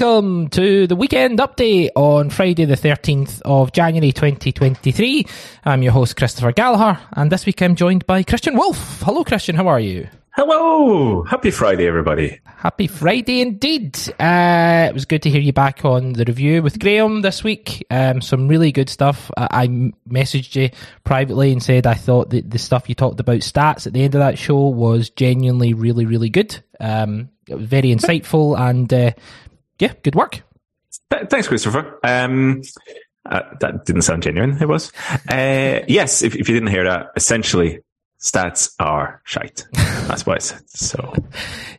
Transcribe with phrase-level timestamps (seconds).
[0.00, 5.26] Welcome to the weekend update on Friday, the 13th of January 2023.
[5.64, 9.02] I'm your host, Christopher Gallagher, and this week I'm joined by Christian Wulff.
[9.02, 9.56] Hello, Christian.
[9.56, 10.06] How are you?
[10.36, 11.24] Hello.
[11.24, 12.38] Happy Friday, everybody.
[12.44, 13.98] Happy Friday indeed.
[14.20, 17.84] Uh, it was good to hear you back on the review with Graham this week.
[17.90, 19.32] Um, some really good stuff.
[19.36, 19.66] I, I
[20.08, 20.70] messaged you
[21.02, 24.14] privately and said I thought that the stuff you talked about stats at the end
[24.14, 26.56] of that show was genuinely really, really good.
[26.78, 29.10] Um, it was very insightful and uh,
[29.78, 30.42] yeah, good work.
[31.10, 31.98] Thanks, Christopher.
[32.02, 32.62] Um,
[33.26, 34.58] uh, that didn't sound genuine.
[34.60, 34.92] It was.
[35.28, 37.80] Uh, yes, if, if you didn't hear that, essentially,
[38.20, 39.66] stats are shite.
[39.72, 40.68] That's what I said.
[40.68, 41.14] So,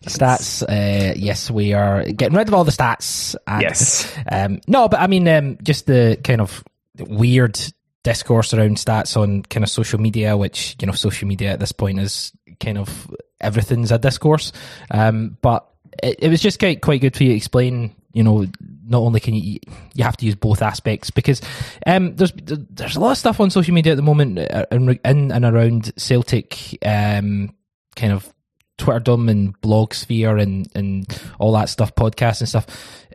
[0.06, 0.64] stats.
[0.64, 3.36] Uh, yes, we are getting rid of all the stats.
[3.48, 4.16] And, yes.
[4.32, 6.64] Um, no, but I mean, um, just the kind of
[7.00, 7.60] weird
[8.04, 11.72] discourse around stats on kind of social media, which you know, social media at this
[11.72, 13.12] point is kind of
[13.42, 14.52] everything's a discourse.
[14.92, 15.68] Um, but
[16.04, 17.96] it, it, was just quite quite good for you to explain.
[18.14, 18.46] You know,
[18.88, 19.60] not only can you
[19.94, 21.42] you have to use both aspects because
[21.86, 25.00] um, there's there's a lot of stuff on social media at the moment uh, in,
[25.06, 27.54] in and around Celtic um,
[27.96, 28.34] kind of
[28.80, 31.06] Twitterdom and blog sphere and and
[31.40, 32.66] all that stuff, podcasts and stuff.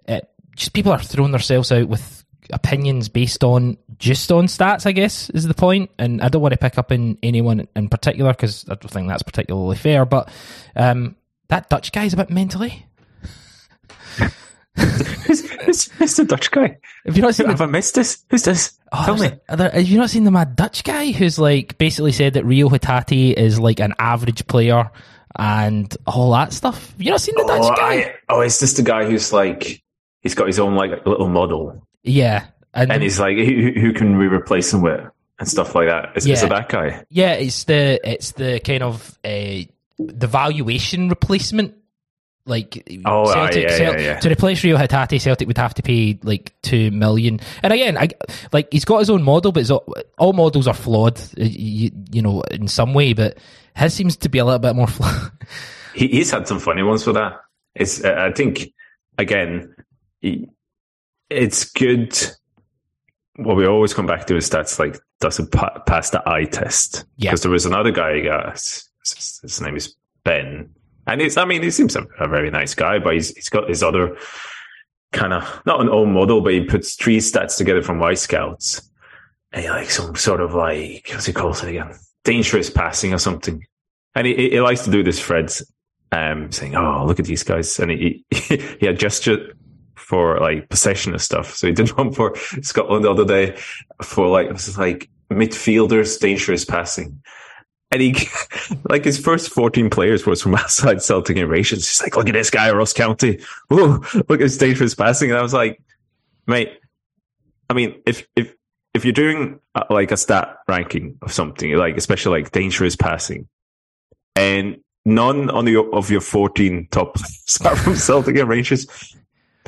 [0.07, 4.87] It, uh, just people are throwing themselves out with opinions based on just on stats,
[4.87, 5.91] I guess, is the point.
[5.99, 9.09] And I don't want to pick up in anyone in particular because I don't think
[9.09, 10.05] that's particularly fair.
[10.05, 10.31] But
[10.77, 11.17] um,
[11.49, 12.87] that Dutch guy is a bit mentally.
[14.77, 16.79] who's, who's, who's, the Dutch guy?
[17.07, 17.47] Have you not seen?
[17.47, 18.25] Have the, I missed this?
[18.31, 18.79] Who's this?
[18.93, 19.33] Oh, Tell me.
[19.49, 22.69] There, have you not seen the mad Dutch guy who's like basically said that Reo
[22.69, 24.91] Hatate is like an average player
[25.37, 26.93] and all that stuff?
[26.93, 27.95] Have you not seen the oh, Dutch guy?
[27.95, 29.83] I, oh, is this the guy who's like
[30.21, 31.87] he's got his own like little model?
[32.03, 35.01] Yeah, and, and he's like, who, who, can we replace him with?
[35.39, 36.17] And stuff like that.
[36.17, 36.35] Is, yeah.
[36.35, 37.05] is it that guy?
[37.09, 39.63] Yeah, it's the it's the kind of uh,
[39.99, 41.75] the valuation replacement
[42.47, 44.21] like oh, Celtic, yeah, yeah, yeah.
[44.21, 47.41] to replace Reo Hatate, Celtic would have to pay like two million.
[47.63, 48.11] And again, I,
[48.53, 52.21] like he's got his own model, but all, all, models are flawed, uh, you, you,
[52.21, 53.15] know, in some way.
[53.15, 53.39] But
[53.75, 55.33] his seems to be a little bit more flawed.
[55.95, 57.41] he, he's had some funny ones for that.
[57.75, 58.75] It's uh, I think
[59.17, 59.75] again,
[61.31, 62.19] it's good
[63.37, 67.05] what we always come back to is that's like doesn't pa- pass the eye test.
[67.17, 67.31] Yeah.
[67.31, 69.95] Because there was another guy, guys, his, name is
[70.25, 70.71] Ben,
[71.07, 73.69] and it's I mean he seems a, a very nice guy, but he's he's got
[73.69, 74.17] his other
[75.13, 78.89] kind of not an old model, but he puts three stats together from Wyscouts,
[79.53, 81.95] and he like some sort of like what's he calls it again,
[82.25, 83.65] dangerous passing or something,
[84.15, 85.63] and he, he likes to do this Fred's
[86.13, 89.55] um, saying, "Oh, look at these guys," and he he, he had gesture
[90.05, 91.55] for like possession and stuff.
[91.55, 93.57] So he did one for Scotland the other day
[94.03, 97.23] for like, this is like midfielders, dangerous passing.
[97.95, 98.17] And he,
[98.89, 101.89] like his first 14 players was from outside Celtic and Rangers.
[101.89, 103.39] He's like, look at this guy, Ross County.
[103.71, 105.31] Look at his dangerous passing.
[105.31, 105.81] And I was like,
[106.49, 106.81] mate,
[107.71, 108.53] I mean, if, if,
[108.95, 113.47] if you're doing uh, like a stat ranking of something, like especially like dangerous passing,
[114.35, 117.17] and none on the, of your 14 top
[117.47, 118.89] start from Celtic and Rangers,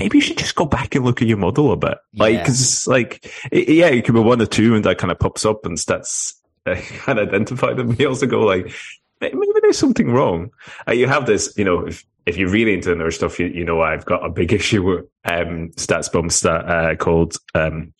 [0.01, 1.99] maybe you should just go back and look at your model a bit.
[2.13, 2.45] Like, yeah.
[2.45, 5.47] cause like, it, yeah, you could be one or two and that kind of pops
[5.47, 6.35] up and stats
[6.71, 7.97] uh, can identify them.
[7.97, 8.73] We also go like,
[9.21, 10.51] maybe there's something wrong.
[10.87, 13.65] Uh, you have this, you know, if, if you're really into nerd stuff, you, you
[13.65, 17.93] know, I've got a big issue with, um, StatsBomb stat, uh, called, um,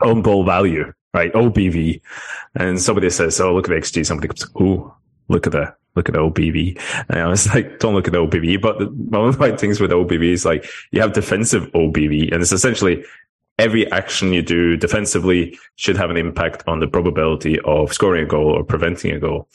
[0.00, 1.32] on-ball value, right?
[1.32, 2.00] OBV.
[2.54, 4.06] And somebody says, oh, look at XG.
[4.06, 4.94] Somebody comes, oh,
[5.28, 6.80] look at the look at the OBV.
[7.08, 8.60] And I was like, don't look at the OBV.
[8.60, 12.40] But the, one of my things with OBV is like, you have defensive OBV and
[12.40, 13.04] it's essentially
[13.60, 18.26] every action you do defensively should have an impact on the probability of scoring a
[18.26, 19.48] goal or preventing a goal.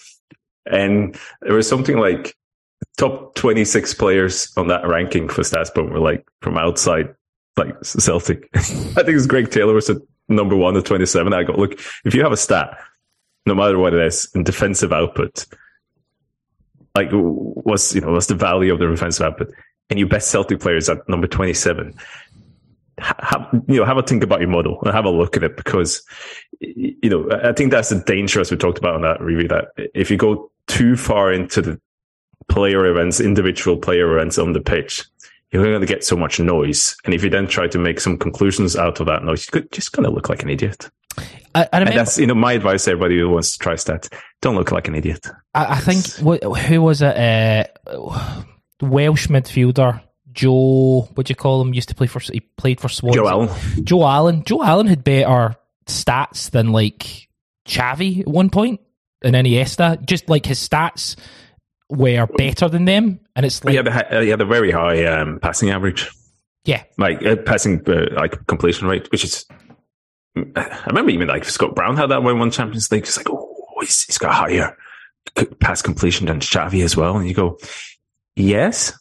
[0.67, 2.35] And there was something like
[2.97, 7.15] top 26 players on that ranking for StatsBomb were like from outside,
[7.57, 8.47] like Celtic.
[8.55, 9.97] I think it's Greg Taylor was at
[10.29, 11.33] number one at 27.
[11.33, 12.77] I go, look, if you have a stat,
[13.47, 15.45] no matter what it is, in defensive output,
[16.95, 19.51] like what's you know what's the value of the defensive output,
[19.89, 21.93] and your best Celtic players at number twenty seven.
[22.97, 25.57] Have, you know, have a think about your model and have a look at it
[25.57, 26.01] because,
[26.61, 29.69] you know, I think that's the danger as we talked about on that review that
[29.93, 31.79] if you go too far into the
[32.47, 35.03] player events, individual player events on the pitch,
[35.51, 36.95] you're going to get so much noise.
[37.05, 39.91] And if you then try to make some conclusions out of that noise, you're just
[39.91, 40.89] going to look like an idiot.
[41.53, 43.73] I, I remember, and that's you know my advice to everybody who wants to try
[43.73, 45.27] stats: don't look like an idiot.
[45.53, 47.15] I, I think who was it?
[47.15, 48.43] Uh,
[48.81, 50.01] Welsh midfielder
[50.35, 51.09] Joe.
[51.15, 51.73] What do you call him?
[51.73, 52.19] Used to play for.
[52.19, 53.21] He played for Swansea.
[53.21, 53.85] Joe Allen.
[53.85, 54.43] Joe Allen.
[54.43, 55.55] Joe Allen had better
[55.87, 57.29] stats than like
[57.67, 58.81] Xavi at one point
[59.23, 60.05] and Iniesta.
[60.05, 61.15] Just like his stats
[61.89, 65.05] were better than them, and it's like he had a, he had a very high
[65.05, 66.09] um, passing average.
[66.65, 69.45] Yeah, like uh, passing uh, like completion rate, which is.
[70.57, 73.03] I remember even like Scott Brown had that when one Champions League.
[73.03, 74.75] It's like, oh, he's, he's got higher
[75.59, 77.57] pass completion than Xavi as well, and you go,
[78.35, 78.97] yes,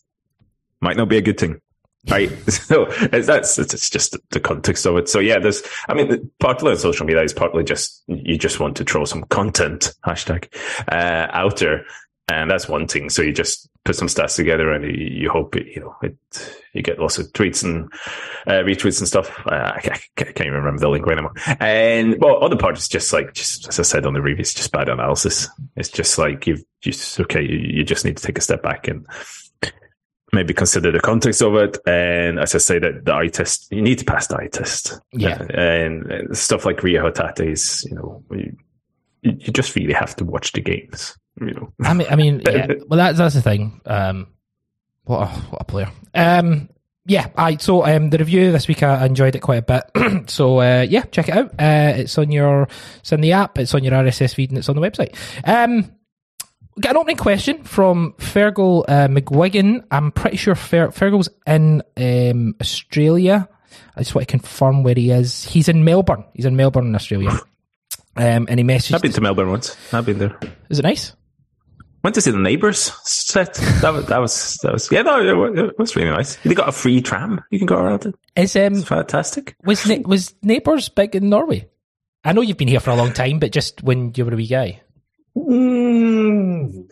[0.85, 1.61] might not be a good thing.
[2.09, 2.31] Right.
[2.51, 5.09] So that's, it's just the context of it.
[5.09, 8.77] So yeah, there's, I mean, partly on social media is partly just, you just want
[8.77, 10.49] to throw some content, hashtag,
[10.91, 11.85] uh, out there.
[12.29, 13.11] And that's one thing.
[13.11, 16.17] So you just put some stats together and you, you hope it, you know, it,
[16.73, 17.93] you get lots of tweets and
[18.47, 19.31] uh, retweets and stuff.
[19.47, 21.35] Uh, I, I, can't even remember the link anymore.
[21.61, 24.55] And well, other part is just like, just as I said on the review, it's
[24.55, 25.49] just bad analysis.
[25.77, 28.89] It's just like you've just, okay, you, you just need to take a step back
[28.89, 29.07] and,
[30.35, 31.79] maybe consider the context of it.
[31.87, 35.01] And as I say, that the eye test, you need to pass the eye test.
[35.13, 35.43] Yeah.
[35.55, 38.57] and stuff like Reo Hatate is, you know, you,
[39.23, 41.17] you just really have to watch the games.
[41.41, 41.73] You know.
[41.83, 42.67] I mean, I mean, yeah.
[42.89, 43.81] well, that's that's the thing.
[43.87, 44.29] Um,
[45.05, 45.91] what a, what a player.
[46.15, 46.69] Um,
[47.07, 50.31] yeah, I so um the review this week I enjoyed it quite a bit.
[50.31, 51.51] so uh, yeah, check it out.
[51.59, 52.67] Uh, it's on your
[53.01, 55.15] it's on the app, it's on your RSS feed, and it's on the website.
[55.45, 55.93] Um,
[56.81, 59.85] Get an opening question from Fergal uh, McGuigan.
[59.91, 63.49] I'm pretty sure Fer- Fergal's in um, Australia.
[63.97, 65.45] I just want to confirm where he is.
[65.45, 66.25] He's in Melbourne.
[66.35, 67.31] He's in Melbourne, in Australia.
[68.17, 68.95] Um, and he messaged.
[68.95, 69.77] I've been to Melbourne once.
[69.93, 70.39] I've been there.
[70.69, 71.15] Is it nice?
[72.05, 73.55] Went to see the neighbours set.
[73.81, 75.03] That was that was that was yeah.
[75.03, 75.21] No,
[75.53, 76.37] it was really nice.
[76.37, 77.43] They got a free tram.
[77.51, 78.15] You can go around it.
[78.37, 79.57] Is um it's fantastic.
[79.65, 81.67] Was was neighbours big in Norway?
[82.23, 84.37] I know you've been here for a long time, but just when you were a
[84.37, 84.83] wee guy.
[85.37, 86.14] Mm,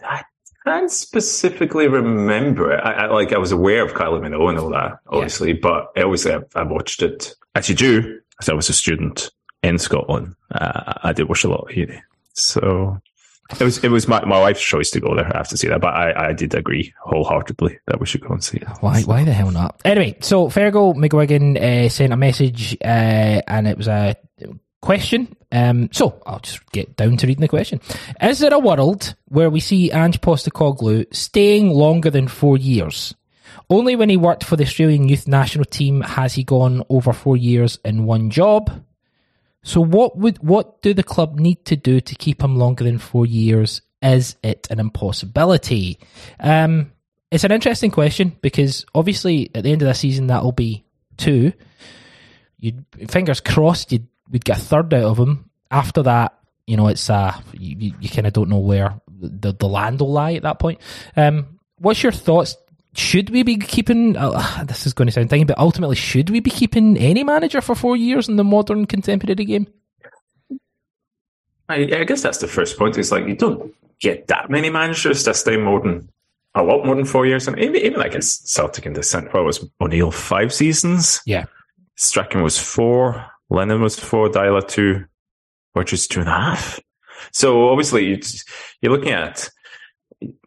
[0.04, 0.22] I
[0.64, 2.80] can't specifically remember it.
[2.82, 5.58] I, I, like I was aware of Kylie Minogue and all that, obviously, yeah.
[5.62, 7.34] but I always I, I watched it.
[7.54, 9.30] Actually, do as I was a student
[9.62, 10.34] in Scotland.
[10.50, 12.02] Uh, I did watch a lot of uni,
[12.34, 13.00] so
[13.60, 15.26] it was it was my, my wife's choice to go there.
[15.32, 18.32] I have to see that, but I, I did agree wholeheartedly that we should go
[18.32, 18.68] and see it.
[18.80, 19.80] Why why the hell not?
[19.84, 24.16] Anyway, so Fergal McGuigan uh, sent a message, uh, and it was a
[24.80, 25.36] question.
[25.52, 27.80] Um, so I'll just get down to reading the question.
[28.20, 33.14] Is there a world where we see Ange Postecoglou staying longer than four years?
[33.68, 37.36] Only when he worked for the Australian youth national team has he gone over four
[37.36, 38.82] years in one job.
[39.62, 42.98] So what would what do the club need to do to keep him longer than
[42.98, 43.82] four years?
[44.00, 46.00] Is it an impossibility?
[46.40, 46.92] Um,
[47.30, 50.84] it's an interesting question because obviously at the end of the season that'll be
[51.16, 51.52] two.
[52.58, 55.48] You fingers crossed you'd we'd get a third out of him.
[55.70, 56.36] After that,
[56.66, 60.10] you know, it's uh, you, you kind of don't know where the, the land will
[60.10, 60.80] lie at that point.
[61.16, 62.56] Um, what's your thoughts?
[62.94, 64.16] Should we be keeping?
[64.16, 67.60] Uh, this is going to sound thingy, but ultimately, should we be keeping any manager
[67.60, 69.66] for four years in the modern contemporary game?
[71.68, 72.98] I, I guess that's the first point.
[72.98, 76.08] It's like you don't get that many managers that stay more than
[76.54, 79.42] a lot more than four years, and even, even I guess Celtic in the centre
[79.42, 81.22] was O'Neill five seasons.
[81.24, 81.46] Yeah,
[81.96, 83.31] Strachan was four.
[83.52, 85.04] Lennon was four, Deila two,
[85.74, 86.80] which is two and a half.
[87.32, 88.20] So obviously
[88.80, 89.48] you're looking at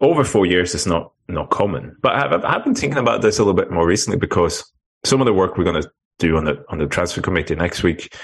[0.01, 1.95] over four years is not not common.
[2.01, 4.69] But I've, I've been thinking about this a little bit more recently because
[5.03, 7.83] some of the work we're going to do on the on the transfer committee next
[7.83, 8.15] week,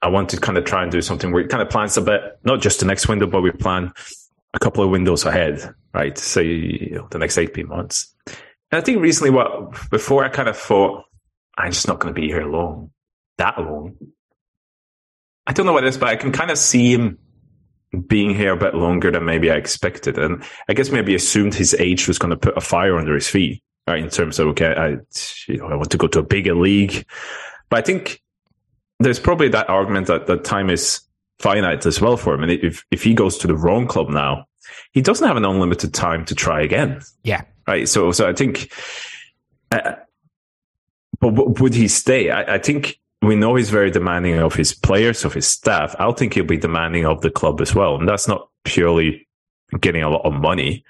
[0.00, 2.02] I want to kind of try and do something where it kind of plans a
[2.02, 3.92] bit, not just the next window, but we plan
[4.54, 6.16] a couple of windows ahead, right?
[6.16, 8.14] Say you know, the next 18 months.
[8.26, 11.04] And I think recently, what before I kind of thought,
[11.58, 12.92] I'm just not going to be here long
[13.38, 13.96] that long.
[15.46, 17.18] I don't know what it is, but I can kind of see him
[18.06, 20.18] being here a bit longer than maybe I expected.
[20.18, 23.28] And I guess maybe assumed his age was going to put a fire under his
[23.28, 24.02] feet, right?
[24.02, 24.96] In terms of, okay, I,
[25.46, 27.04] you know, I want to go to a bigger league.
[27.68, 28.22] But I think
[29.00, 31.00] there's probably that argument that, that time is
[31.40, 32.44] finite as well for him.
[32.44, 34.46] And if, if he goes to the wrong club now,
[34.92, 37.02] he doesn't have an unlimited time to try again.
[37.24, 37.42] Yeah.
[37.66, 37.88] Right.
[37.88, 38.72] So, so I think,
[39.70, 39.96] uh,
[41.20, 42.30] but would he stay?
[42.30, 45.94] I, I think we know he's very demanding of his players, of his staff.
[45.98, 47.94] I think he'll be demanding of the club as well.
[47.96, 49.26] And that's not purely
[49.80, 50.84] getting a lot of money.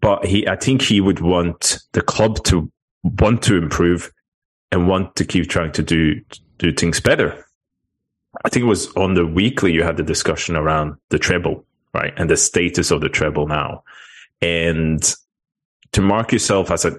[0.00, 2.70] But he, I think he would want the club to
[3.02, 4.12] want to improve
[4.70, 6.20] and want to keep trying to do,
[6.58, 7.44] do things better.
[8.44, 12.14] I think it was on the weekly you had the discussion around the treble, right?
[12.16, 13.82] And the status of the treble now.
[14.40, 15.02] And
[15.92, 16.96] to mark yourself as a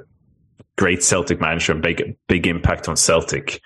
[0.78, 3.62] great Celtic manager and big, big impact on Celtic,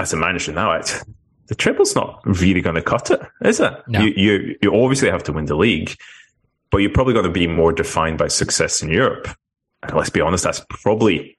[0.00, 1.04] as a manager now, it's,
[1.46, 3.72] the triple's not really going to cut it, is it?
[3.86, 4.00] No.
[4.00, 5.94] You, you, you obviously have to win the league,
[6.70, 9.28] but you're probably going to be more defined by success in Europe.
[9.82, 11.36] And let's be honest, that's probably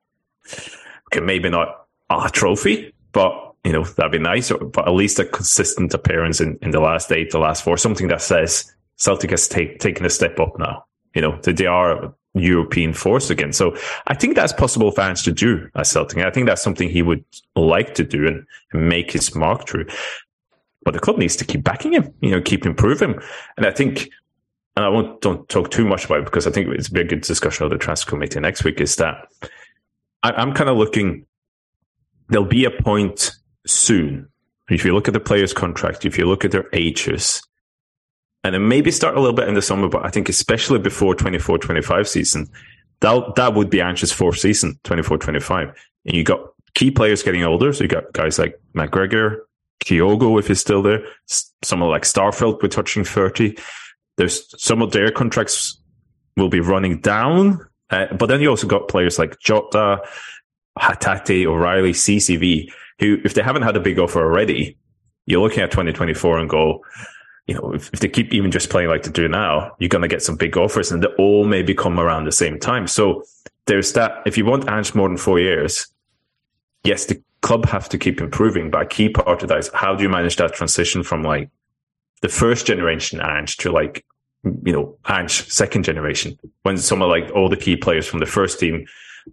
[1.07, 4.51] okay, maybe not a trophy, but you know that'd be nice.
[4.51, 8.07] But at least a consistent appearance in, in the last eight, the last four, something
[8.07, 10.85] that says Celtic has take, taken a step up now.
[11.13, 13.51] You know, they are European force again.
[13.53, 13.75] So
[14.07, 16.19] I think that's possible for Ange to do at Celtic.
[16.19, 17.23] I think that's something he would
[17.55, 19.85] like to do and, make his mark through.
[20.83, 23.19] But the club needs to keep backing him, you know, keep improving.
[23.57, 24.09] And I think,
[24.75, 27.21] and I won't don't talk too much about it because I think it's a good
[27.21, 28.79] discussion of the transfer committee next week.
[28.79, 29.27] Is that
[30.23, 31.25] I, I'm kind of looking.
[32.29, 33.35] There'll be a point
[33.67, 34.29] soon
[34.69, 37.41] if you look at the players' contract, if you look at their ages,
[38.43, 41.15] and then maybe start a little bit in the summer, but I think especially before
[41.15, 42.49] 24 25 season,
[43.01, 45.73] that, that would be Ange's fourth season, 24 25.
[46.05, 46.39] And you got
[46.73, 47.73] key players getting older.
[47.73, 49.37] So you got guys like McGregor,
[49.83, 51.03] Kyogo, if he's still there,
[51.63, 53.57] someone like Starfelt, we're touching 30.
[54.17, 55.79] There's some of their contracts
[56.37, 57.59] will be running down.
[57.89, 60.01] Uh, but then you also got players like Jota,
[60.79, 64.77] Hatate, O'Riley, CCV, who, if they haven't had a big offer already,
[65.25, 66.81] you're looking at 2024 and go,
[67.47, 70.03] you know, if, if they keep even just playing like they do now, you're going
[70.03, 72.87] to get some big offers and they all maybe come around the same time.
[72.87, 73.23] So
[73.65, 74.21] there's that.
[74.25, 75.87] If you want Ange more than four years,
[76.83, 79.95] yes, the club have to keep improving, but a key part of that is how
[79.95, 81.49] do you manage that transition from like
[82.21, 84.05] the first generation Ange to like,
[84.43, 88.25] you know, Ange second generation when some of like all the key players from the
[88.25, 88.85] first team,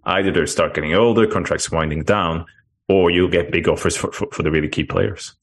[0.05, 2.45] either they start getting older, contracts winding down,
[2.87, 5.35] or you'll get big offers for, for, for the really key players.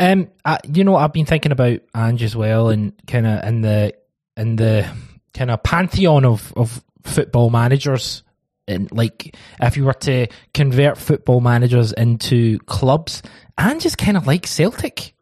[0.00, 3.62] Um, I, you know, I've been thinking about Ange as well, and kind of in
[3.62, 3.94] the
[4.36, 4.88] in the
[5.34, 8.22] kind of pantheon of of football managers.
[8.68, 13.22] And like, if you were to convert football managers into clubs,
[13.58, 15.14] Ange is kind of like Celtic.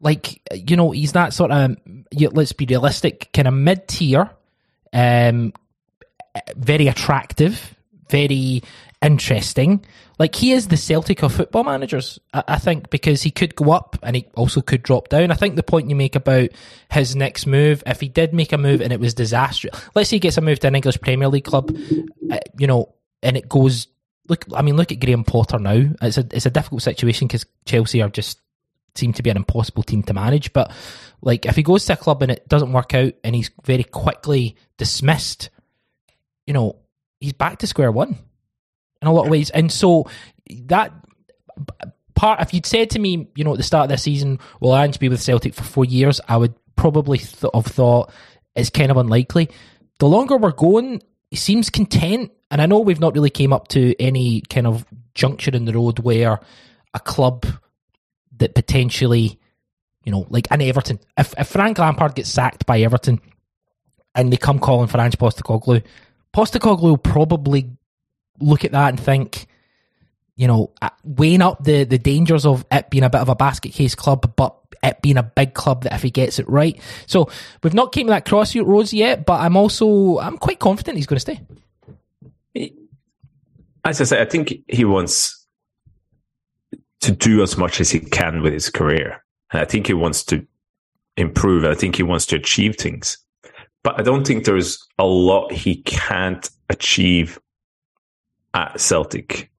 [0.00, 1.76] Like, you know, he's that sort of
[2.32, 4.30] let's be realistic, kind of mid tier,
[4.92, 5.52] um,
[6.56, 7.74] very attractive,
[8.08, 8.62] very
[9.02, 9.84] interesting.
[10.18, 13.72] Like he is the Celtic of football managers, I, I, think, because he could go
[13.72, 15.30] up and he also could drop down.
[15.30, 16.50] I think the point you make about
[16.90, 20.16] his next move, if he did make a move and it was disastrous, let's say
[20.16, 21.74] he gets a move to an English Premier League club,
[22.30, 23.86] uh, you know, and it goes.
[24.28, 25.90] Look, I mean, look at Graham Potter now.
[26.02, 28.38] It's a it's a difficult situation because Chelsea are just
[28.94, 30.52] seem to be an impossible team to manage.
[30.52, 30.70] But
[31.20, 33.82] like, if he goes to a club and it doesn't work out and he's very
[33.82, 35.50] quickly dismissed,
[36.46, 36.76] you know,
[37.18, 38.18] he's back to square one
[39.02, 39.50] in a lot of ways.
[39.50, 40.08] And so
[40.64, 40.92] that
[42.14, 44.76] part, if you'd said to me, you know, at the start of this season, will
[44.76, 46.20] Ange be with Celtic for four years?
[46.28, 48.12] I would probably th- have thought
[48.54, 49.48] it's kind of unlikely.
[49.98, 52.32] The longer we're going, he seems content.
[52.50, 55.72] And I know we've not really came up to any kind of juncture in the
[55.72, 56.40] road where
[56.92, 57.46] a club
[58.38, 59.38] that potentially,
[60.04, 63.20] you know, like an Everton, if, if Frank Lampard gets sacked by Everton
[64.14, 65.84] and they come calling for Ange Postecoglou,
[66.34, 67.70] Postecoglou will probably
[68.40, 69.46] look at that and think,
[70.36, 73.34] you know, uh, weighing up the, the dangers of it being a bit of a
[73.34, 76.80] basket case club, but it being a big club that if he gets it right.
[77.06, 77.28] So
[77.62, 81.20] we've not came to that crossroads yet, but I'm also I'm quite confident he's going
[81.20, 81.40] to stay.
[83.84, 85.46] As I say, I think he wants
[87.00, 90.22] to do as much as he can with his career, and I think he wants
[90.24, 90.46] to
[91.16, 91.64] improve.
[91.64, 93.18] I think he wants to achieve things,
[93.82, 97.38] but I don't think there's a lot he can't achieve
[98.54, 99.50] at Celtic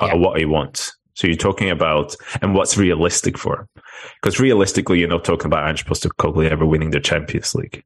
[0.00, 0.14] uh, yeah.
[0.14, 0.96] what he wants.
[1.14, 3.82] So you're talking about and what's realistic for him,
[4.20, 7.84] because realistically, you're not talking about Ange Postecoglou ever winning the Champions League,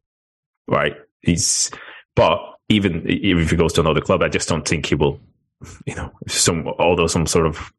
[0.69, 0.95] right?
[1.23, 1.71] He's,
[2.15, 2.39] but
[2.69, 5.21] even if he goes to another club, I just don't think he will.
[5.87, 7.73] You know, some although some sort of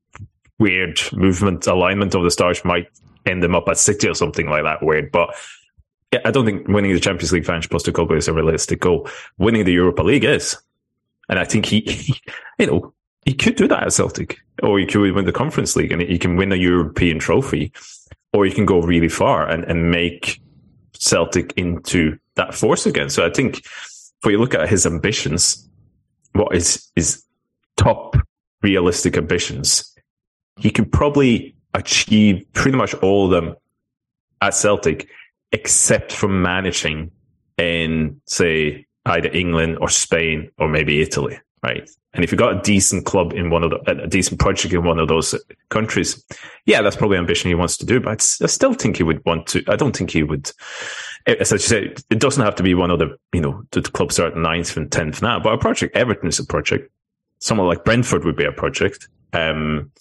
[0.59, 2.87] weird movement alignment of the stars might
[3.25, 5.33] end them up at City or something like that weird, but.
[6.23, 9.09] I don't think winning the Champions League for Ange Postecoglou is a realistic goal.
[9.37, 10.55] Winning the Europa League is.
[11.29, 12.19] And I think he, he,
[12.59, 12.93] you know,
[13.25, 16.17] he could do that at Celtic, or he could win the Conference League and he
[16.17, 17.73] can win a European trophy,
[18.31, 20.41] or he can go really far and, and make
[20.93, 23.09] Celtic into that force again.
[23.09, 25.67] So I think if you look at his ambitions,
[26.33, 27.23] what is his
[27.75, 28.15] top
[28.61, 29.93] realistic ambitions,
[30.57, 33.55] he could probably achieve pretty much all of them
[34.41, 35.07] at Celtic,
[35.51, 37.11] except for managing
[37.57, 41.89] in, say, either England or Spain or maybe Italy, right?
[42.13, 44.83] And if you've got a decent club in one of the, a decent project in
[44.83, 45.35] one of those
[45.69, 46.23] countries,
[46.65, 47.99] yeah, that's probably ambition he wants to do.
[47.99, 49.63] But I still think he would want to.
[49.67, 50.51] I don't think he would.
[51.27, 54.19] As I say, it doesn't have to be one of the you know the clubs
[54.19, 55.39] are at ninth and tenth now.
[55.39, 56.91] But a project, Everton is a project.
[57.39, 59.91] Someone like Brentford would be a project, um,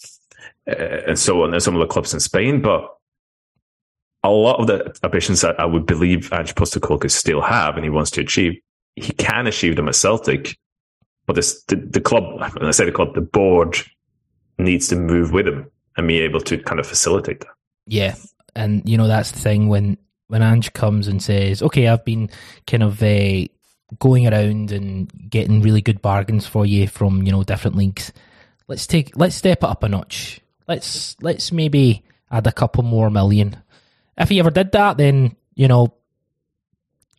[0.67, 1.53] uh, and so on.
[1.53, 2.97] And some of the clubs in Spain, but
[4.23, 7.89] a lot of the ambitions that I would believe Ange Postecoglou still have and he
[7.89, 8.59] wants to achieve
[8.97, 10.57] he can achieve them at Celtic,
[11.25, 12.23] but this, the, the club,
[12.55, 13.77] and I say the club, the board
[14.57, 17.49] needs to move with him and be able to kind of facilitate that.
[17.85, 18.15] Yeah,
[18.55, 22.29] and you know that's the thing when when Ange comes and says, "Okay, I've been
[22.65, 23.45] kind of uh,
[23.99, 28.11] going around and getting really good bargains for you from you know different leagues.
[28.67, 30.41] Let's take let's step it up a notch.
[30.67, 33.57] Let's let's maybe add a couple more million.
[34.17, 35.93] If he ever did that, then you know,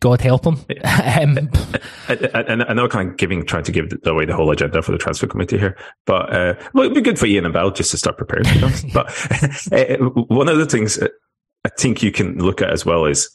[0.01, 0.53] God help him.
[0.83, 1.49] um,
[2.07, 4.97] and I know kind of giving, trying to give away the whole agenda for the
[4.97, 7.97] transfer committee here, but uh, well, it'd be good for Ian and Bell just to
[7.97, 8.45] start preparing.
[8.93, 9.07] but
[9.73, 10.99] uh, one of the things
[11.65, 13.29] I think you can look at as well is,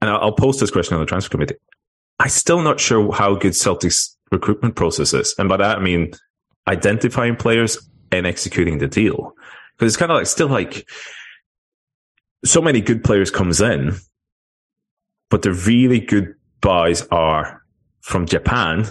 [0.00, 1.56] and I'll post this question on the transfer committee.
[2.20, 6.12] I'm still not sure how good Celtic's recruitment process is, and by that I mean
[6.68, 7.78] identifying players
[8.12, 9.34] and executing the deal.
[9.76, 10.88] Because it's kind of like still like
[12.44, 13.96] so many good players comes in,
[15.30, 17.62] but the really good buys are
[18.00, 18.86] from Japan.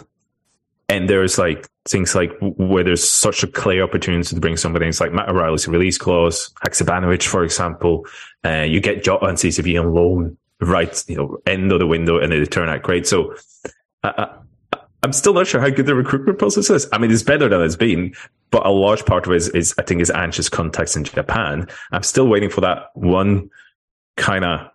[0.88, 4.89] And there's like things like where there's such a clear opportunity to bring somebody in.
[4.89, 8.08] It's like Matt O'Riley's release clause, Haksabanovic, for example.
[8.43, 12.17] Uh, you get Jota and CCV on loan right, you know, end of the window
[12.17, 13.05] and they turn out great.
[13.05, 13.36] So
[14.03, 14.27] uh,
[15.03, 16.88] I'm still not sure how good the recruitment process is.
[16.91, 18.13] I mean, it's better than it's been,
[18.51, 21.67] but a large part of it is, is I think, is Ange's contacts in Japan.
[21.91, 23.50] I'm still waiting for that one
[24.17, 24.69] kind of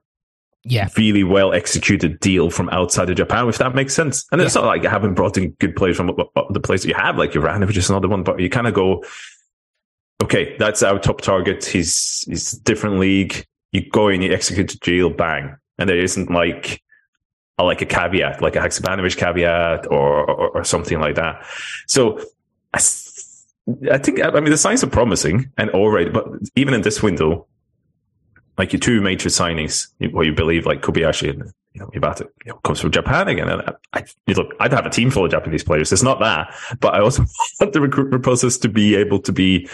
[0.64, 0.88] yeah.
[0.96, 4.24] really well executed deal from outside of Japan, if that makes sense.
[4.32, 6.82] And it's not like you haven't brought in good players from uh, uh, the place
[6.82, 9.04] that you have, like Juranovic is another one, but you kind of go,
[10.22, 11.64] okay, that's our top target.
[11.64, 13.46] He's, he's different league.
[13.72, 15.56] You go in, you execute the deal, bang.
[15.78, 16.80] And there isn't like,
[17.58, 21.44] a, like a caveat, like a Haksabanovic caveat or, or, or something like that.
[21.86, 22.18] So
[22.72, 22.78] I,
[23.90, 27.02] I think, I mean, the signs are promising and all right, but even in this
[27.02, 27.46] window,
[28.58, 32.52] like your two major signings, what you believe like Kobayashi and you know Iwata you
[32.52, 33.48] know, comes from Japan again.
[33.48, 33.62] And
[33.92, 35.92] I, look, I'd have a team full of Japanese players.
[35.92, 37.24] It's not that, but I also
[37.60, 39.68] want the recruitment process to be able to be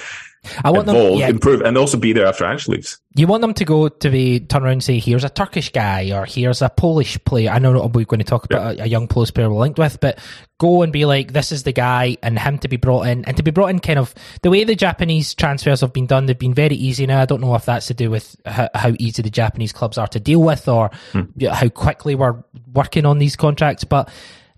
[0.65, 1.29] I want evolve, them, yeah.
[1.29, 2.99] improve, and also be there after Ange leaves.
[3.15, 6.13] You want them to go to be turn around and say, "Here's a Turkish guy,"
[6.13, 8.83] or "Here's a Polish player." I know we're going to talk about yeah.
[8.83, 10.19] a, a, young Polish player we're linked with, but
[10.59, 13.37] go and be like, "This is the guy," and him to be brought in, and
[13.37, 16.25] to be brought in, kind of the way the Japanese transfers have been done.
[16.25, 17.21] They've been very easy now.
[17.21, 20.09] I don't know if that's to do with how, how easy the Japanese clubs are
[20.09, 21.25] to deal with, or hmm.
[21.45, 24.09] how quickly we're working on these contracts, but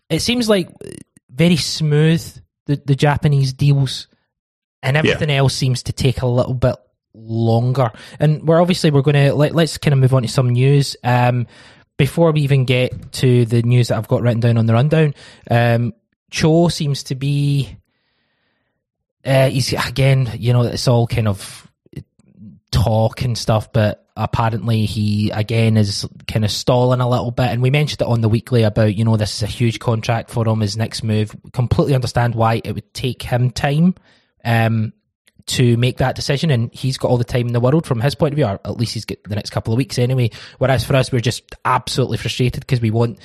[0.09, 0.69] it seems like
[1.29, 2.23] very smooth
[2.67, 4.07] the, the Japanese deals
[4.83, 5.37] and everything yeah.
[5.37, 6.77] else seems to take a little bit
[7.15, 7.91] longer.
[8.19, 10.97] And we're obviously we're going to let, let's kind of move on to some news.
[11.05, 11.47] Um,
[11.97, 15.15] before we even get to the news that I've got written down on the rundown,
[15.51, 15.95] um,
[16.31, 17.77] Cho seems to be.
[19.25, 21.71] Uh, he's again, you know, it's all kind of
[22.73, 27.47] talk and stuff, but apparently he again is kind of stalling a little bit.
[27.47, 30.29] And we mentioned it on the weekly about, you know, this is a huge contract
[30.29, 31.37] for him, his next move.
[31.53, 33.95] Completely understand why it would take him time
[34.45, 34.93] um,
[35.47, 38.15] to make that decision, and he's got all the time in the world from his
[38.15, 40.31] point of view, or at least he's got the next couple of weeks anyway.
[40.59, 43.19] Whereas for us, we're just absolutely frustrated because we want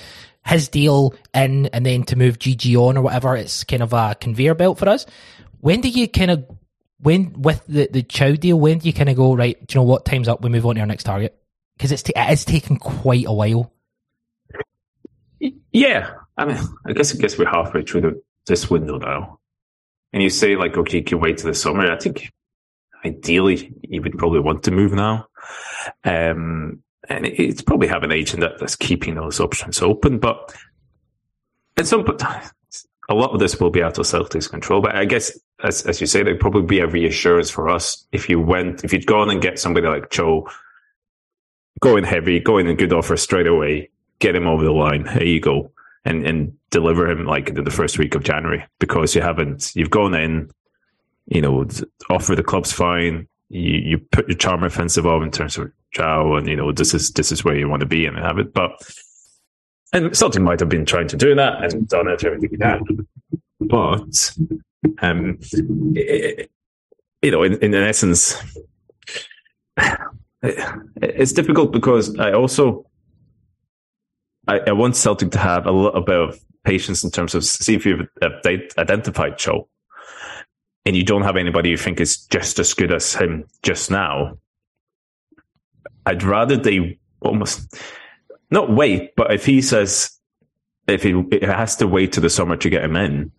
[0.46, 3.36] his deal in and then to move GG on or whatever.
[3.36, 5.06] It's kind of a conveyor belt for us.
[5.60, 6.46] When do you kind of
[7.00, 8.60] when with the the Cho deal?
[8.60, 9.58] When do you kind of go right?
[9.68, 10.06] Do you know what?
[10.06, 10.42] Time's up.
[10.42, 11.38] We move on to our next target
[11.78, 13.72] because it's t- it is taking quite a while.
[15.72, 19.37] Yeah, I mean, I guess I guess we're halfway through the, this window now
[20.18, 21.92] and you say like, okay, you can wait till the summer.
[21.92, 22.32] I think
[23.06, 25.28] ideally you would probably want to move now.
[26.04, 30.56] Um, and it's probably have an agent that, that's keeping those options open, but
[31.78, 32.24] at some point,
[33.10, 34.82] a lot of this will be out of Celtic's control.
[34.82, 38.28] But I guess, as, as you say, there'd probably be a reassurance for us if
[38.28, 40.50] you went, if you'd gone and get somebody like Cho,
[41.80, 45.06] go in heavy, go in a good offer straight away, get him over the line.
[45.06, 45.72] Here you go
[46.06, 50.14] and and deliver him like the first week of January because you haven't you've gone
[50.14, 50.50] in,
[51.28, 51.68] you know,
[52.10, 53.28] offer the club's fine.
[53.50, 56.94] You you put your charm offensive off in terms of Joao, and you know this
[56.94, 58.54] is this is where you want to be and have it.
[58.54, 58.72] But
[59.94, 63.08] and Celtic might have been trying to do that and done it everything you can,
[63.62, 64.32] but
[65.02, 65.40] um,
[65.96, 66.52] it,
[67.22, 68.36] you know, in, in essence,
[70.42, 72.86] it's difficult because I also
[74.48, 77.76] I, I, want Celtic to have a little bit of patience in terms of see
[77.76, 78.30] if you've uh,
[78.78, 79.70] identified Cho
[80.86, 84.38] and you don't have anybody you think is just as good as him just now.
[86.06, 87.78] I'd rather they almost
[88.52, 90.12] not wait, but if he says
[90.88, 93.32] if he it has to wait to the summer to get him in,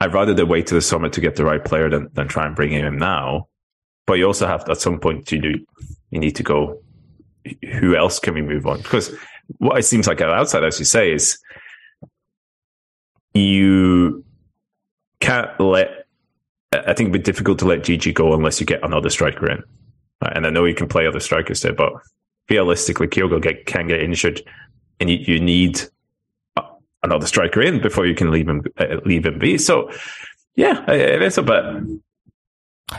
[0.00, 2.46] I'd rather they wait to the summer to get the right player than, than try
[2.46, 3.48] and bring him in now.
[4.06, 5.54] But you also have at some point you do
[6.10, 6.80] you need to go.
[7.80, 8.78] Who else can we move on?
[8.78, 9.14] Because
[9.58, 11.38] what it seems like outside, as you say, is
[13.34, 14.24] you
[15.20, 16.06] can't let.
[16.72, 19.62] I think it'd be difficult to let Gigi go unless you get another striker in.
[20.22, 21.92] And I know you can play other strikers there, but
[22.48, 24.40] realistically, Kyogo get, can get injured,
[25.00, 25.82] and you, you need
[27.02, 29.58] another striker in before you can leave him uh, leave him be.
[29.58, 29.90] So
[30.54, 31.64] yeah, it is a bit.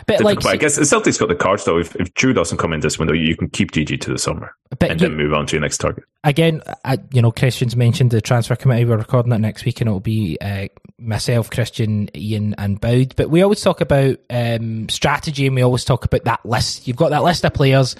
[0.07, 1.77] But like, I guess Celtic's got the cards though.
[1.77, 4.55] If, if Drew doesn't come in this window, you can keep GG to the summer
[4.81, 6.03] and you, then move on to your next target.
[6.23, 8.85] Again, I, you know, Christian's mentioned the transfer committee.
[8.85, 13.15] We're recording that next week, and it'll be uh, myself, Christian, Ian, and Boud.
[13.15, 16.87] But we always talk about um, strategy, and we always talk about that list.
[16.87, 17.95] You've got that list of players.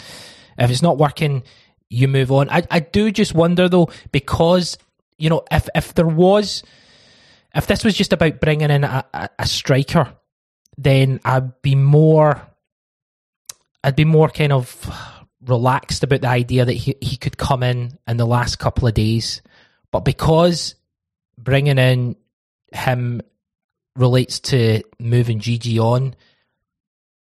[0.57, 1.43] If it's not working,
[1.89, 2.49] you move on.
[2.49, 4.77] I, I do just wonder though, because
[5.17, 6.63] you know, if if there was,
[7.55, 10.13] if this was just about bringing in a, a, a striker,
[10.77, 12.41] then I'd be more,
[13.83, 14.89] I'd be more kind of
[15.45, 18.93] relaxed about the idea that he he could come in in the last couple of
[18.93, 19.41] days,
[19.91, 20.75] but because
[21.37, 22.15] bringing in
[22.71, 23.21] him
[23.95, 26.15] relates to moving GG on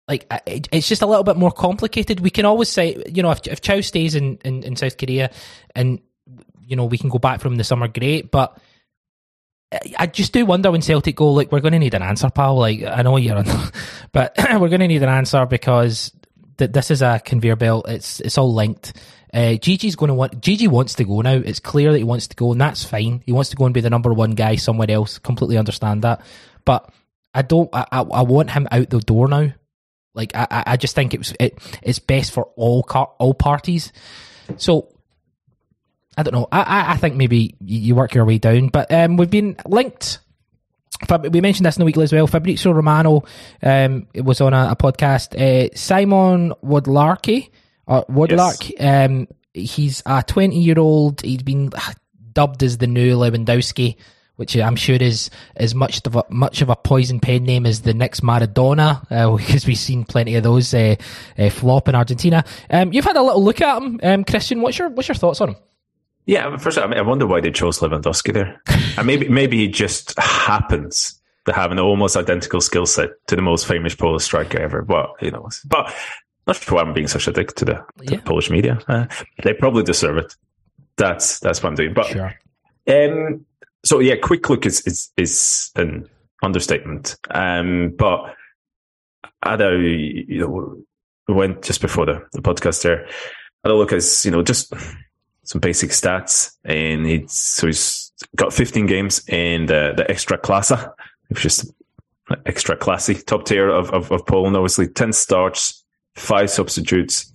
[0.08, 2.20] like it's just a little bit more complicated.
[2.20, 5.32] We can always say, you know, if if Cho stays in, in, in South Korea
[5.76, 6.00] and
[6.62, 8.30] you know we can go back from the summer, great.
[8.30, 8.58] But
[9.98, 12.58] I just do wonder when Celtic go, like, we're going to need an answer, pal.
[12.58, 13.46] Like, I know you're on,
[14.12, 16.12] but we're going to need an answer because
[16.58, 17.88] th- this is a conveyor belt.
[17.88, 18.94] It's it's all linked.
[19.34, 20.42] Uh, Gigi's going to want.
[20.42, 21.36] Gigi wants to go now.
[21.36, 23.24] It's clear that he wants to go, and that's fine.
[23.26, 25.18] He wants to go and be the number one guy somewhere else.
[25.18, 26.22] Completely understand that,
[26.66, 26.92] but
[27.34, 27.70] I don't.
[27.74, 29.52] I, I, I want him out the door now.
[30.14, 33.92] Like I, I just think it was it, it's best for all car, all parties.
[34.58, 34.90] So
[36.18, 36.48] I don't know.
[36.52, 40.20] I, I think maybe you work your way down, but um, we've been linked.
[41.32, 42.28] We mentioned this in the weekly as well.
[42.28, 43.24] Fabrizio Romano
[43.62, 45.36] um, was on a, a podcast.
[45.36, 47.50] Uh, Simon Wodlarki,
[47.88, 49.10] or Wodlark, yes.
[49.10, 51.22] um, he's a 20 year old.
[51.22, 51.72] He's been
[52.32, 53.98] dubbed as the new Lewandowski
[54.36, 57.82] which I'm sure is as much of a, much of a poison pen name as
[57.82, 60.96] the next Maradona, uh, because we've seen plenty of those uh,
[61.38, 62.44] uh, flop in Argentina.
[62.70, 64.62] Um, you've had a little look at him, um, Christian.
[64.62, 65.56] What's your what's your thoughts on him?
[66.26, 68.62] Yeah, first, I, mean, I wonder why they chose Lewandowski there.
[68.98, 73.42] and maybe maybe he just happens to have an almost identical skill set to the
[73.42, 74.82] most famous Polish striker ever.
[74.82, 75.94] But you know, but
[76.48, 78.18] not sure why I'm being such a dick to the, to yeah.
[78.18, 78.80] the Polish media.
[78.88, 79.06] Uh,
[79.44, 80.34] they probably deserve it.
[80.98, 81.94] That's that's what I'm doing.
[81.94, 82.34] But sure.
[82.88, 83.46] um,
[83.84, 86.10] so yeah, quick look is is is an
[86.42, 87.18] understatement.
[87.32, 88.36] Um, but
[89.42, 90.84] I know you know
[91.28, 93.08] we went just before the, the podcast there.
[93.64, 94.74] I a look as you know just
[95.44, 100.94] some basic stats, and he's so he's got 15 games in the the Ekstraklasa,
[101.30, 101.72] which is
[102.46, 104.56] extra classy top tier of, of, of Poland.
[104.56, 105.84] Obviously, 10 starts,
[106.16, 107.32] five substitutes,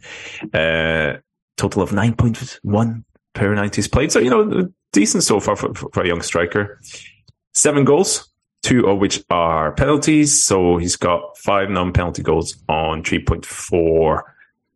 [0.55, 1.15] uh,
[1.57, 4.13] total of 9.1 per 90s played.
[4.13, 6.81] So, you know, decent so far for, for, a young striker.
[7.55, 10.43] Seven goals, two of which are penalties.
[10.43, 14.23] So he's got five non-penalty goals on 3.4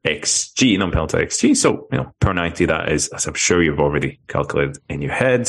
[0.04, 1.56] XG, non-penalty XG.
[1.56, 5.12] So, you know, per 90, that is, as I'm sure you've already calculated in your
[5.12, 5.42] head,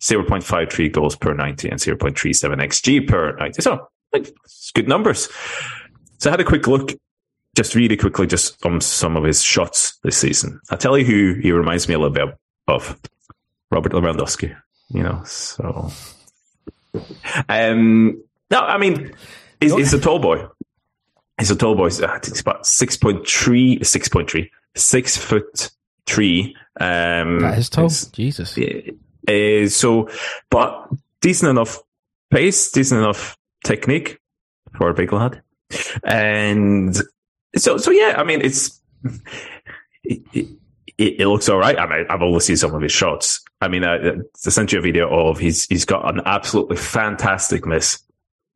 [0.00, 3.62] 0.53 goals per 90 and 0.37 XG per 90.
[3.62, 5.28] So, like, it's good numbers.
[6.18, 6.92] So I had a quick look,
[7.56, 10.60] just really quickly, just on some of his shots this season.
[10.70, 12.36] I'll tell you who he reminds me a little bit
[12.68, 12.98] of.
[13.70, 14.56] Robert Lewandowski,
[14.90, 15.90] you know, so.
[17.48, 19.12] Um, no, I mean,
[19.60, 20.46] he's, he's a tall boy.
[21.38, 21.86] He's a tall boy.
[21.86, 23.22] I think he's about 6.3,
[23.80, 25.70] 6.3, six foot
[26.06, 26.56] three.
[26.80, 27.88] Um, that is tall.
[27.88, 28.56] Jesus.
[29.28, 30.08] Uh, so,
[30.50, 30.88] but
[31.20, 31.78] decent enough
[32.30, 34.20] pace, decent enough technique
[34.76, 35.42] for a big lad.
[36.04, 36.96] And
[37.56, 38.80] so, so yeah, I mean, it's,
[40.04, 41.78] it, it, it, looks all right.
[41.78, 43.44] I mean, I've only seen some of his shots.
[43.60, 48.02] I mean, I sent you a video of he's he's got an absolutely fantastic miss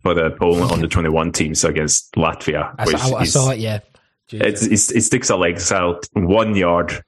[0.02, 2.74] for the Poland under twenty one teams against Latvia.
[2.78, 3.58] I, saw, I saw, it.
[3.58, 3.80] Yeah,
[4.32, 7.04] it, it, sticks a legs out one yard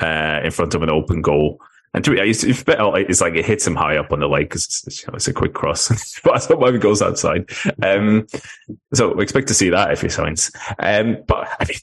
[0.00, 1.60] uh, in front of an open goal.
[1.92, 5.02] And to me, it's like it hits him high up on the leg because it's,
[5.02, 6.20] you know, it's, a quick cross.
[6.24, 7.50] but I thought maybe goes outside.
[7.82, 8.28] Um,
[8.94, 10.52] so we expect to see that if he signs.
[10.78, 11.78] Um, but I mean,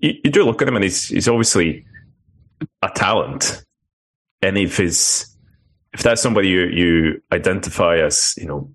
[0.00, 1.86] you, you, do look at him and he's, he's obviously
[2.82, 3.64] a talent
[4.42, 5.34] and if his
[5.92, 8.70] if that's somebody you you identify as you know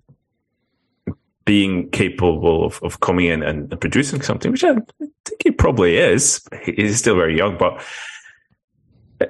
[1.44, 6.46] being capable of, of coming in and producing something, which I think he probably is.
[6.64, 7.82] He's still very young, but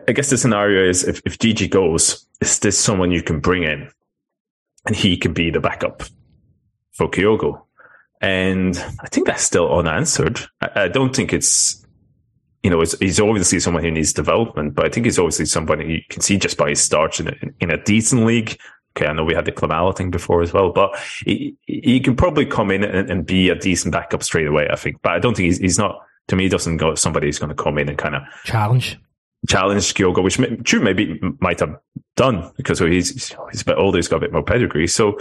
[0.08, 3.62] I guess the scenario is if, if GG goes, is this someone you can bring
[3.62, 3.90] in
[4.86, 6.02] and he can be the backup
[6.92, 7.62] for Kyogo?
[8.20, 10.40] And I think that's still unanswered.
[10.60, 11.82] I, I don't think it's
[12.62, 16.00] you know, he's obviously someone who needs development, but I think he's obviously somebody you
[16.08, 18.56] can see just by his starts in a, in a decent league.
[18.96, 22.14] Okay, I know we had the Klimala thing before as well, but he, he can
[22.14, 25.00] probably come in and, and, be a decent backup straight away, I think.
[25.00, 27.54] But I don't think he's, he's not, to me, he doesn't go somebody who's going
[27.54, 28.98] to come in and kind of challenge.
[29.48, 31.76] Challenge Kyogo, which may, Chu maybe might have
[32.16, 34.86] done because he's he's a bit older, he's got a bit more pedigree.
[34.86, 35.18] So,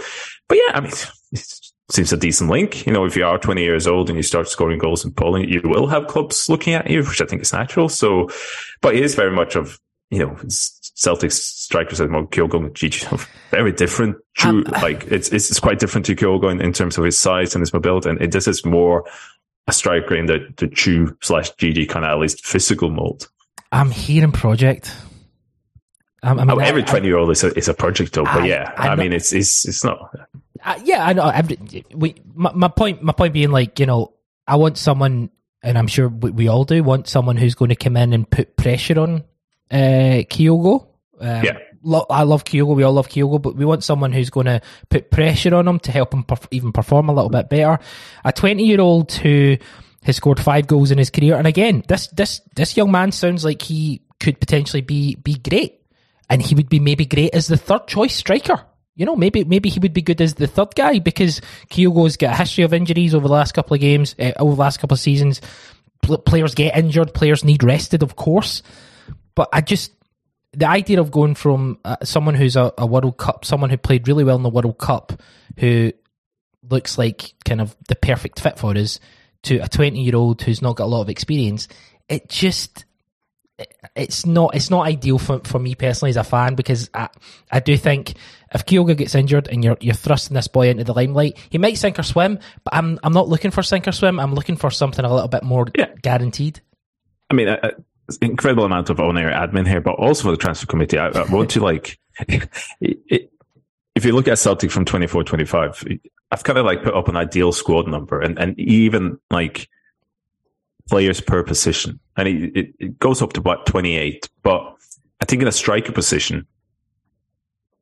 [0.48, 0.92] but yeah, I mean,
[1.32, 1.44] it
[1.90, 2.86] seems a decent link.
[2.86, 5.50] You know, if you are 20 years old and you start scoring goals in Poland,
[5.50, 7.88] you will have clubs looking at you, which I think is natural.
[7.88, 8.28] So,
[8.80, 9.80] but it is very much of
[10.10, 10.36] you know
[10.94, 13.06] Celtic strikers like Kyogo and Gigi
[13.50, 14.16] very different.
[14.34, 17.16] True, um, like it's, it's, it's quite different to Kyogo in, in terms of his
[17.16, 19.04] size and his mobility, and it, this is more
[19.68, 23.28] a striker in the the Chu slash Gigi kind of at least physical mold.
[23.70, 24.94] I'm hearing project.
[26.22, 28.46] I mean, oh, every twenty year old is a is a project though, but I,
[28.46, 30.14] yeah, I, I mean, it's it's it's not.
[30.64, 31.28] Uh, yeah, I know.
[31.28, 34.12] Every, we my, my point my point being like you know
[34.46, 35.30] I want someone,
[35.62, 38.28] and I'm sure we, we all do want someone who's going to come in and
[38.28, 39.24] put pressure on
[39.72, 40.86] uh, Kyogo.
[41.20, 41.58] Um, yeah.
[41.82, 42.76] Lo- I love Kyogo.
[42.76, 45.78] We all love Kyogo, but we want someone who's going to put pressure on him
[45.80, 47.78] to help him perf- even perform a little bit better.
[48.24, 49.56] A 20 year old who
[50.04, 53.44] has scored five goals in his career, and again, this this this young man sounds
[53.44, 55.80] like he could potentially be be great,
[56.28, 58.60] and he would be maybe great as the third choice striker.
[58.94, 62.34] You know, maybe maybe he would be good as the third guy because Kyogo's got
[62.34, 64.94] a history of injuries over the last couple of games, uh, over the last couple
[64.94, 65.40] of seasons.
[66.02, 68.62] Players get injured, players need rested, of course.
[69.34, 69.92] But I just
[70.52, 74.06] the idea of going from uh, someone who's a, a, World Cup, someone who played
[74.06, 75.20] really well in the World Cup,
[75.58, 75.92] who
[76.68, 79.00] looks like kind of the perfect fit for us,
[79.44, 81.68] to a twenty-year-old who's not got a lot of experience,
[82.08, 82.84] it just
[83.94, 87.08] it's not it's not ideal for, for me personally as a fan because I,
[87.50, 88.14] I do think
[88.52, 91.78] if Kyogo gets injured and you're you're thrusting this boy into the limelight, he might
[91.78, 94.20] sink or swim, but I'm I'm not looking for sink or swim.
[94.20, 95.94] I'm looking for something a little bit more yeah.
[96.02, 96.60] guaranteed.
[97.30, 97.72] I mean, I,
[98.20, 100.98] incredible amount of on-air admin here, but also for the transfer committee.
[100.98, 101.98] I, I want to like,
[102.80, 105.84] if you look at Celtic from 24, 25,
[106.30, 109.68] I've kind of like put up an ideal squad number and, and even like
[110.88, 112.00] players per position.
[112.16, 114.28] And it, it, it goes up to about 28.
[114.42, 114.76] But
[115.20, 116.46] I think in a striker position,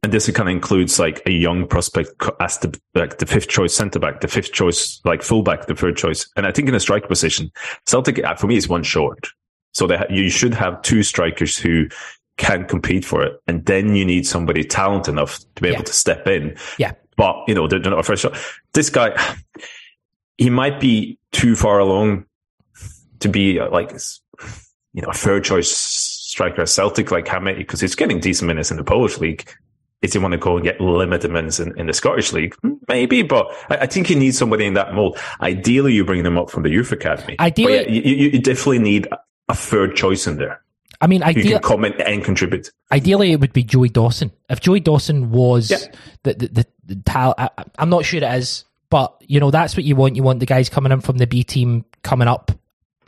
[0.03, 3.75] and this kind of includes like a young prospect as the like the fifth choice
[3.75, 6.27] centre back, the fifth choice like fullback, the third choice.
[6.37, 7.51] And I think in a striker position,
[7.87, 9.29] Celtic uh, for me is one short.
[9.73, 11.89] So you should have two strikers who
[12.37, 15.75] can compete for it, and then you need somebody talented enough to be yeah.
[15.75, 16.57] able to step in.
[16.79, 16.93] Yeah.
[17.17, 18.37] But you know, they're not a first shot.
[18.73, 19.15] This guy,
[20.39, 22.25] he might be too far along
[23.21, 23.93] to be uh, like,
[24.95, 27.59] you know, a third choice striker at Celtic, like how many?
[27.59, 29.49] Because he's getting decent minutes in the Polish league.
[30.03, 32.57] Is he want to go and get limited minutes in, in the Scottish league?
[32.89, 35.19] Maybe, but I, I, think you need somebody in that mold.
[35.43, 37.37] Ideally, you bring them up from the youth academy.
[37.39, 39.09] Ideally, yeah, you, you, definitely need
[39.51, 40.63] a third choice in there.
[41.01, 42.71] I mean, ideally, you can comment and contribute.
[42.93, 44.31] Ideally, it would be Joey Dawson.
[44.49, 45.79] If Joey Dawson was yeah.
[46.23, 49.77] the the, the, the tal- I, am not sure it is, but you know that's
[49.77, 50.17] what you want.
[50.17, 52.53] You want the guys coming in from the B team coming up.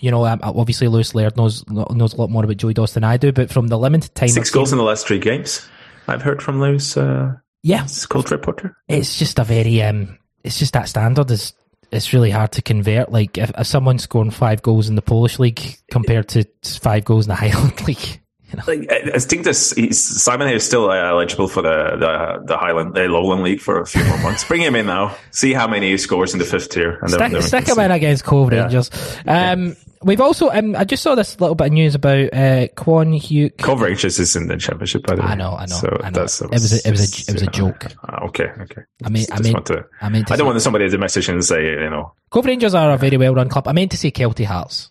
[0.01, 3.11] You know, um, obviously Lewis Laird knows knows a lot more about Joey Dawson than
[3.11, 5.69] I do, but from the limited time, six goals in the last three games.
[6.09, 6.97] I've heard from Lewis.
[6.97, 8.77] Uh, yeah, called reporter.
[8.89, 11.53] It's just a very um, it's just that standard is
[11.93, 13.13] it's really hard to convert.
[13.13, 17.27] Like if, if someone's scoring five goals in the Polish league compared to five goals
[17.27, 18.21] in the Highland league.
[18.51, 18.65] You know?
[18.67, 23.09] Like, I think this Simon is still uh, eligible for the, the the Highland the
[23.09, 24.45] Lowland League for a few more months.
[24.45, 25.17] Bring him in now.
[25.31, 26.99] See how many he scores in the fifth tier.
[27.01, 28.63] And stick, then, stick him in against Cove yeah.
[28.63, 28.91] Rangers.
[29.27, 33.13] Um, We've also, um, I just saw this little bit of news about uh, Quan
[33.13, 33.51] Hugh.
[33.51, 35.29] Cove Rangers is in the championship, by the way.
[35.29, 35.77] I know, I know.
[35.77, 36.21] So I know.
[36.21, 37.87] That's, it was, a, it was a, it was a joke.
[38.09, 38.83] Uh, okay, okay.
[39.05, 41.65] I mean, I mean, to, I mean, I don't want somebody to message and say,
[41.65, 43.69] you know, Cove Rangers are a very well run club.
[43.69, 44.91] I meant to say Kelty Hearts.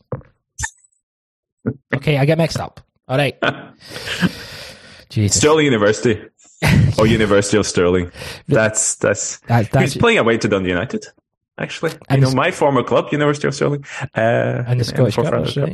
[1.95, 2.79] okay, I get mixed up.
[3.07, 3.37] All right.
[5.09, 5.39] Jesus.
[5.39, 6.21] Stirling University.
[6.99, 8.11] or University of Stirling.
[8.47, 11.05] That's that's, that, that's he's playing away to Dundee United
[11.57, 11.91] actually.
[12.09, 13.85] And you know, my former club, University of Stirling.
[14.15, 15.55] Uh, and the Scottish Cup.
[15.55, 15.67] Yeah.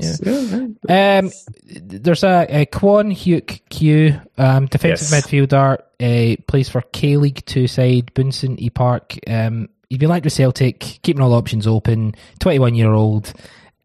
[0.87, 1.19] yeah.
[1.19, 1.31] Um,
[1.65, 5.25] there's a, a Quan Hugh Q, um, defensive yes.
[5.25, 9.17] midfielder, uh, plays for K League 2 side, Bunsen E Park.
[9.27, 13.33] Um, he's been linked with Celtic, keeping all options open, 21 year old.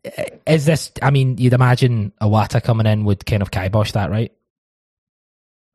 [0.05, 4.11] Uh, is this, I mean, you'd imagine Iwata coming in would kind of kibosh that,
[4.11, 4.33] right?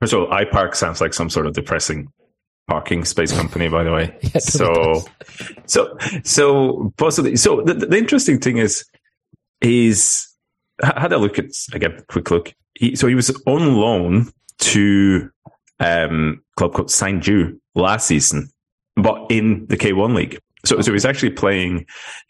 [0.01, 2.11] First of all, iPark sounds like some sort of depressing
[2.67, 4.17] parking space company, by the way.
[4.21, 5.03] yeah, so,
[5.65, 8.85] so, so possibly, so the, the, interesting thing is,
[9.61, 10.27] he's
[10.81, 12.53] had a look at, again, quick look.
[12.75, 15.29] He, so he was on loan to,
[15.79, 18.49] um, club called Sangju last season,
[18.95, 20.39] but in the K1 league.
[20.65, 21.85] So, so he's actually playing,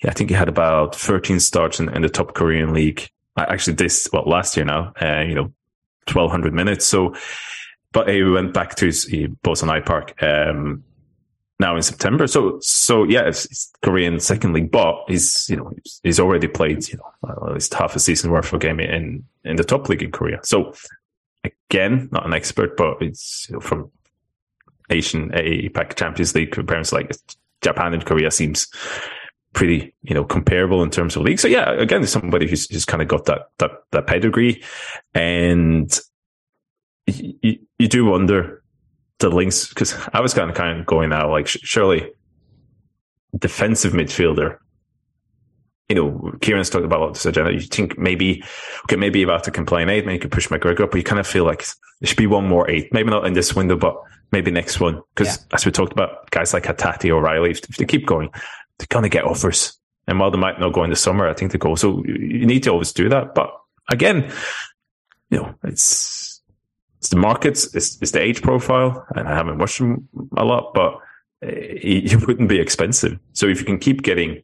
[0.06, 3.08] I think he had about 13 starts in, in the top Korean league.
[3.38, 5.54] Actually, this, well, last year now, uh, you know,
[6.12, 6.86] 1200 minutes.
[6.86, 7.16] So,
[7.94, 10.22] but he went back to his, he Busan IPark.
[10.22, 10.84] Um,
[11.60, 12.28] now in September.
[12.28, 15.72] So, so yeah, it's, it's Korean second league, but he's, you know,
[16.04, 19.56] he's already played, you know, at least half a season worth of game in, in
[19.56, 20.40] the top league in Korea.
[20.44, 20.74] So
[21.44, 23.92] again, not an expert, but it's you know, from
[24.90, 27.16] Asian APAC Champions League comparisons like
[27.62, 28.68] Japan and Korea seems
[29.54, 31.40] pretty, you know, comparable in terms of league.
[31.40, 34.64] So yeah, again, somebody who's, who's kind of got that, that, that pedigree
[35.16, 36.00] and
[37.08, 38.64] you, you do wonder
[39.20, 42.12] the links because I was kind of kind of going out like surely
[43.38, 44.58] defensive midfielder.
[45.90, 47.54] You know, Kieran's talked about this agenda.
[47.54, 48.44] You think maybe
[48.84, 51.04] okay, maybe you have to complain eight, maybe you could push McGregor up, but you
[51.04, 51.66] kind of feel like
[52.02, 52.94] there should be one more eight.
[52.94, 53.96] Maybe not in this window, but
[54.32, 55.02] maybe next one.
[55.16, 55.56] Because yeah.
[55.56, 58.30] as we talked about, guys like Hatate O'Riley, if, if they keep going,
[58.78, 59.74] they're gonna get offers.
[60.08, 61.76] And while they might not go in the summer, I think they go.
[61.76, 63.34] So you need to always do that.
[63.34, 63.52] But
[63.90, 64.32] again,
[65.30, 66.27] you know, it's
[67.00, 70.74] it's the markets, it's, it's the age profile, and I haven't watched them a lot,
[70.74, 71.00] but
[71.42, 73.20] it, it wouldn't be expensive.
[73.34, 74.42] So if you can keep getting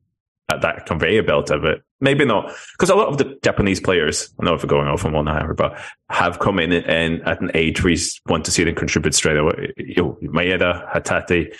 [0.49, 4.29] at that conveyor belt of it, maybe not, because a lot of the Japanese players,
[4.39, 7.41] I know if we're going off on one hour, but have come in and at
[7.41, 9.73] an age where you want to see them contribute straight away.
[9.77, 11.55] You know, Maeda, Hatate,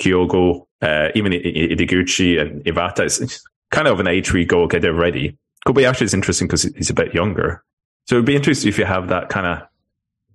[0.00, 4.78] Kyogo, uh, even Ideguchi and Iwata, it's kind of an age where you go, okay,
[4.78, 5.36] they're ready.
[5.66, 7.62] Kobayashi is interesting because he's a bit younger.
[8.06, 9.67] So it'd be interesting if you have that kind of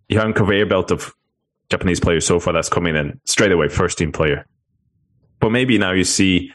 [0.09, 1.13] you have a conveyor belt of
[1.69, 4.45] Japanese players so far that's coming in straight away, first team player.
[5.39, 6.51] But maybe now you see,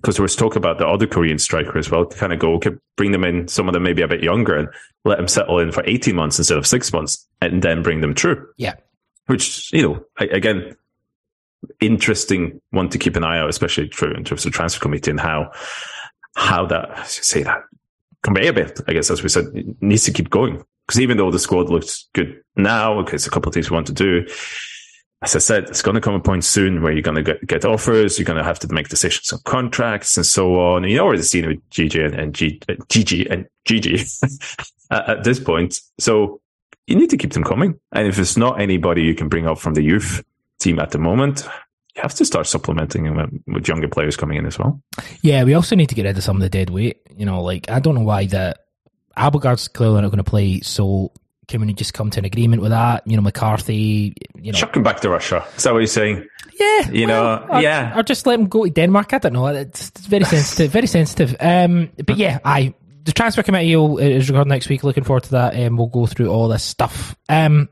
[0.00, 2.54] because there was talk about the other Korean striker as well, to kind of go,
[2.54, 4.68] okay, bring them in, some of them maybe a bit younger and
[5.04, 8.14] let them settle in for 18 months instead of six months and then bring them
[8.14, 8.46] through.
[8.56, 8.74] Yeah.
[9.26, 10.76] Which, you know, again,
[11.80, 15.20] interesting one to keep an eye out, especially through in terms of transfer committee and
[15.20, 15.52] how,
[16.34, 17.62] how that, say that
[18.22, 19.44] conveyor belt, I guess, as we said,
[19.80, 20.64] needs to keep going.
[20.86, 23.74] Because even though the squad looks good now, okay, it's a couple of things we
[23.74, 24.26] want to do.
[25.22, 27.46] As I said, it's going to come a point soon where you're going to get,
[27.46, 28.18] get offers.
[28.18, 30.82] You're going to have to make decisions on contracts and so on.
[30.82, 35.08] And you already seen it with GG and, and G, uh, GG and GG at,
[35.08, 35.78] at this point.
[36.00, 36.40] So
[36.88, 37.78] you need to keep them coming.
[37.92, 40.24] And if it's not anybody you can bring up from the youth
[40.58, 41.46] team at the moment,
[41.94, 44.82] you have to start supplementing them with younger players coming in as well.
[45.20, 47.00] Yeah, we also need to get rid of some of the dead weight.
[47.16, 48.61] You know, like I don't know why that
[49.16, 51.12] Abildgaard's clearly not going to play, so
[51.48, 53.06] can we just come to an agreement with that?
[53.06, 54.58] You know, McCarthy, you know.
[54.58, 55.46] Chuck him back to Russia.
[55.56, 56.26] Is that what you're saying?
[56.58, 56.90] Yeah.
[56.90, 57.98] You well, know, or, yeah.
[57.98, 59.12] Or just let him go to Denmark.
[59.12, 59.46] I don't know.
[59.48, 61.36] It's, very sensitive, very sensitive.
[61.40, 64.84] Um, but yeah, I, the transfer committee is recording next week.
[64.84, 65.54] Looking forward to that.
[65.54, 67.16] And um, we'll go through all this stuff.
[67.28, 67.68] Um,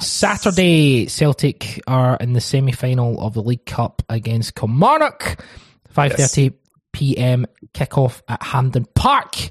[0.00, 5.44] Saturday, Celtic are in the semi final of the League Cup against Kilmarnock.
[5.94, 6.52] 5.30 yes.
[6.92, 7.46] p.m.
[7.74, 9.50] kickoff at Hampden Park.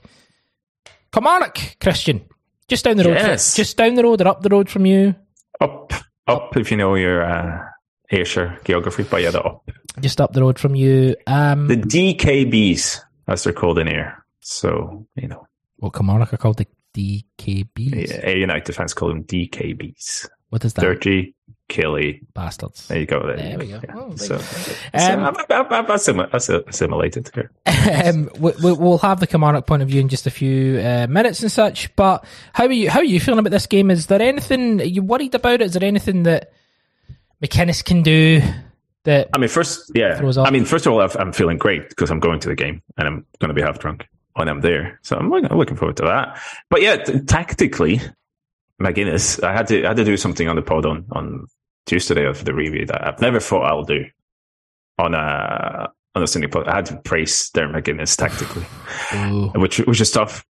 [1.11, 2.21] Kilmarnock, Christian,
[2.67, 3.15] just down the road.
[3.15, 3.55] Yes.
[3.55, 5.15] Just down the road or up the road from you.
[5.59, 5.93] Up,
[6.27, 6.55] up.
[6.57, 7.65] If you know your uh,
[8.11, 9.69] Ayrshire geography, but yeah, the up.
[9.99, 11.15] Just up the road from you.
[11.27, 14.23] Um, the DKBs, as they're called in here.
[14.39, 15.47] So you know.
[15.79, 18.09] Well, Kilmarnock are called the DKBs.
[18.09, 20.29] Yeah, Ayr United fans call them DKBs.
[20.49, 20.81] What is that?
[20.81, 21.35] Dirty,
[21.71, 22.21] Killy.
[22.33, 22.87] Bastards.
[22.87, 23.25] There you go.
[23.25, 23.79] There, there we go.
[23.81, 23.95] Yeah.
[23.95, 25.89] Oh, so, um, so I've, I've, I've
[26.67, 27.51] assimilated here.
[27.81, 31.41] Um, we, will have the Kilmarnock point of view in just a few uh, minutes
[31.41, 31.93] and such.
[31.95, 32.89] But how are you?
[32.91, 33.89] How are you feeling about this game?
[33.89, 35.61] Is there anything are you worried about?
[35.61, 36.53] Is there anything that
[37.43, 38.41] McInnes can do?
[39.03, 40.21] That I mean, first, yeah.
[40.37, 42.83] I mean, first of all, i am feeling great because I'm going to the game
[42.97, 44.99] and I'm going to be half drunk when I'm there.
[45.01, 46.39] So I'm, I'm looking forward to that.
[46.69, 47.99] But yeah, t- tactically,
[48.79, 51.47] McInnes, I had to I had to do something on the pod on on
[51.85, 54.05] Tuesday of the review that I've never thought I'll do
[54.97, 56.67] on a on a Sunday pod.
[56.67, 58.63] I had to praise Darren McInnes tactically,
[59.59, 60.45] which which is tough.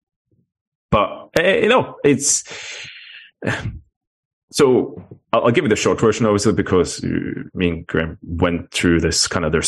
[0.89, 2.43] But uh, you know, it's
[4.51, 5.01] so
[5.33, 9.27] I'll, I'll, give you the short version, obviously, because me and Graham went through this
[9.27, 9.63] kind of their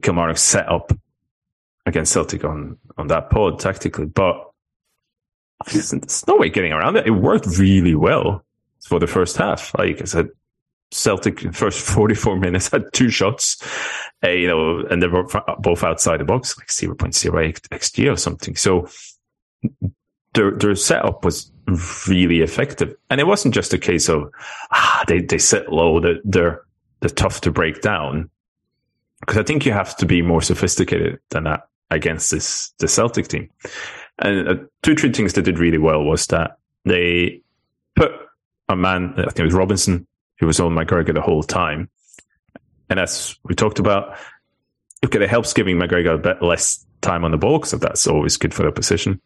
[0.00, 0.92] Kilmarnock setup
[1.86, 4.48] against Celtic on on that pod tactically, but
[5.72, 7.06] there's no way getting around it.
[7.06, 8.44] It worked really well
[8.86, 9.76] for the first half.
[9.78, 10.28] Like I said,
[10.92, 13.56] Celtic first 44 minutes had two shots,
[14.22, 15.26] uh, you know, and they were
[15.58, 18.54] both outside the box, like 0.0 XG or something.
[18.56, 18.88] So
[20.34, 21.50] their, their setup was
[22.06, 22.94] really effective.
[23.10, 24.30] And it wasn't just a case of,
[24.70, 26.62] ah, they, they sit low, that they're,
[27.00, 28.30] they're tough to break down.
[29.20, 33.28] Because I think you have to be more sophisticated than that against this, the Celtic
[33.28, 33.48] team.
[34.18, 37.40] And uh, two, three things they did really well was that they
[37.94, 38.12] put
[38.68, 40.06] a man, I think it was Robinson,
[40.42, 41.88] who was on McGregor the whole time.
[42.90, 44.18] And as we talked about,
[45.04, 48.36] okay, it helps giving McGregor a bit less time on the ball because that's always
[48.36, 49.20] good for the position.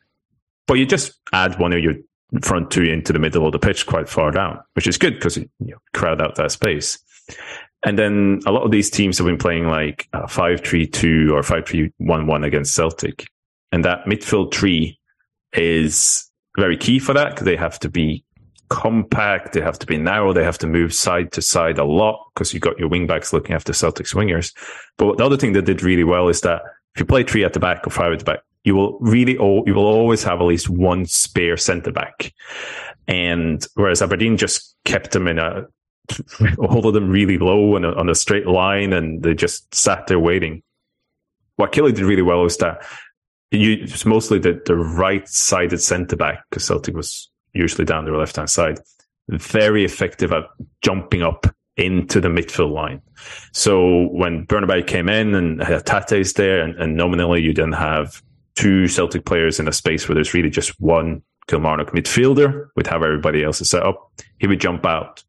[0.66, 1.94] But you just add one of your
[2.42, 5.38] front two into the middle of the pitch quite far down, which is good because
[5.38, 6.98] you know, crowd out that space.
[7.82, 12.74] And then a lot of these teams have been playing like 5-3-2 or 5-3-1-1 against
[12.74, 13.26] Celtic.
[13.72, 15.00] And that midfield tree
[15.54, 18.22] is very key for that because they have to be
[18.68, 22.18] compact, they have to be narrow, they have to move side to side a lot
[22.34, 24.52] because you got your wingbacks looking after Celtic swingers.
[24.96, 26.62] But the other thing they did really well is that
[26.94, 29.34] if you play three at the back or five at the back, you will really,
[29.34, 32.32] you will always have at least one spare centre back.
[33.06, 35.66] And whereas Aberdeen just kept them in a,
[36.58, 40.18] all of them really low and on a straight line and they just sat there
[40.18, 40.62] waiting.
[41.56, 42.84] What Killie did really well was that
[43.50, 48.12] you, it's mostly the, the right sided centre back because Celtic was usually down the
[48.12, 48.78] left hand side.
[49.28, 50.44] Very effective at
[50.82, 51.46] jumping up
[51.76, 53.02] into the midfield line.
[53.52, 58.22] So when Bernabei came in and Hatate's there and, and nominally you then have
[58.54, 62.96] two Celtic players in a space where there's really just one Kilmarnock midfielder with how
[62.96, 65.22] everybody else is set up, he would jump out,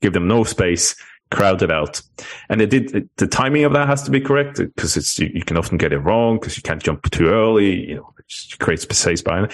[0.00, 0.94] give them no space,
[1.30, 2.00] crowd it out.
[2.48, 5.44] And it did, the timing of that has to be correct because it's, you, you,
[5.44, 8.82] can often get it wrong because you can't jump too early, you know, it creates
[8.82, 9.52] space behind it.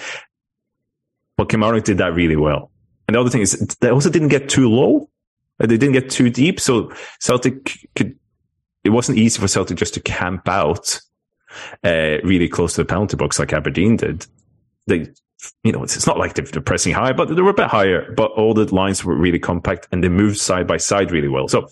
[1.37, 2.71] But Kilmarnock did that really well.
[3.07, 5.09] And the other thing is they also didn't get too low.
[5.59, 6.59] They didn't get too deep.
[6.59, 8.17] So Celtic could,
[8.83, 10.99] it wasn't easy for Celtic just to camp out,
[11.83, 14.25] uh, really close to the penalty box like Aberdeen did.
[14.87, 15.07] They,
[15.63, 18.11] you know, it's, it's not like they're pressing high, but they were a bit higher,
[18.13, 21.47] but all the lines were really compact and they moved side by side really well.
[21.47, 21.69] So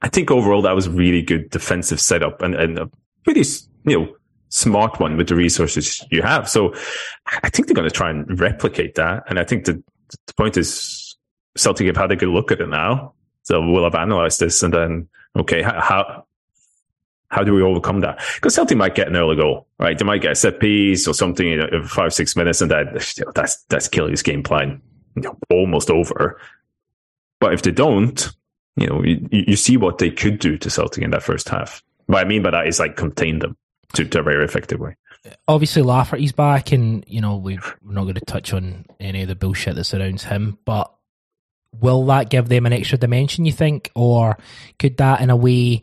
[0.00, 2.90] I think overall that was really good defensive setup and, and a
[3.24, 3.44] pretty,
[3.84, 4.16] you know,
[4.52, 6.48] smart one with the resources you have.
[6.48, 6.74] So
[7.42, 9.24] I think they're going to try and replicate that.
[9.26, 9.82] And I think the,
[10.26, 11.16] the point is
[11.56, 13.14] Celtic have had a good look at it now.
[13.44, 16.26] So we'll have analyzed this and then, okay, how,
[17.28, 18.20] how do we overcome that?
[18.34, 19.98] Because Celtic might get an early goal, right?
[19.98, 22.92] They might get a set piece or something in five, six minutes and that,
[23.34, 24.82] that's, that's Killie's game plan
[25.16, 26.38] you know, almost over.
[27.40, 28.28] But if they don't,
[28.76, 31.82] you know, you, you see what they could do to Celtic in that first half.
[32.04, 33.56] What I mean by that is like contain them
[33.94, 34.96] to, a very effective way.
[35.46, 39.36] Obviously, Lafferty's back, and you know we're not going to touch on any of the
[39.36, 40.58] bullshit that surrounds him.
[40.64, 40.92] But
[41.80, 43.44] will that give them an extra dimension?
[43.44, 44.36] You think, or
[44.78, 45.82] could that, in a way,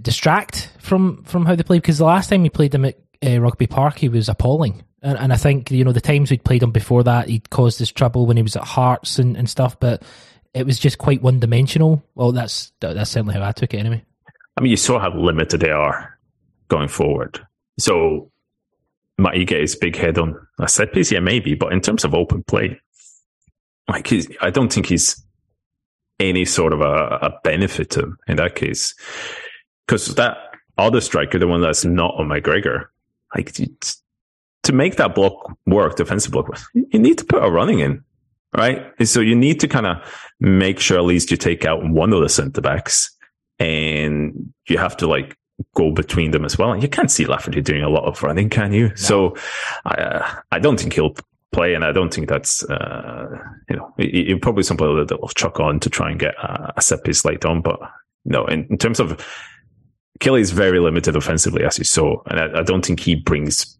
[0.00, 1.78] distract from from how they play?
[1.78, 4.84] Because the last time we played them at uh, Rugby Park, he was appalling.
[5.00, 7.82] And, and I think you know the times we'd played him before that, he'd caused
[7.82, 9.78] us trouble when he was at Hearts and, and stuff.
[9.78, 10.02] But
[10.54, 12.02] it was just quite one dimensional.
[12.14, 14.04] Well, that's that's certainly how I took it anyway.
[14.56, 16.17] I mean, you saw how limited they are
[16.68, 17.40] going forward.
[17.78, 18.30] So
[19.18, 21.10] get his big head on a set piece?
[21.10, 21.54] Yeah, maybe.
[21.54, 22.80] But in terms of open play,
[23.88, 25.24] like I don't think he's
[26.20, 28.94] any sort of a, a benefit to him in that case.
[29.86, 30.36] Because that
[30.76, 32.86] other striker, the one that's not on McGregor,
[33.34, 38.04] like to make that block work, defensive block, you need to put a running in,
[38.56, 38.92] right?
[39.06, 39.96] So you need to kind of
[40.40, 43.16] make sure at least you take out one of the centre backs
[43.58, 45.37] and you have to like
[45.74, 46.72] go between them as well.
[46.72, 48.88] And you can't see Lafferty doing a lot of running, can you?
[48.88, 48.94] No.
[48.94, 49.36] So
[49.84, 51.14] I, uh, I don't think he'll
[51.52, 53.26] play, and I don't think that's uh,
[53.68, 56.74] you know he, will probably somebody that they'll chuck on to try and get a,
[56.76, 57.62] a set piece late on.
[57.62, 57.80] But
[58.24, 59.24] no, in, in terms of
[60.20, 63.78] Killie is very limited offensively, as you saw, and I, I don't think he brings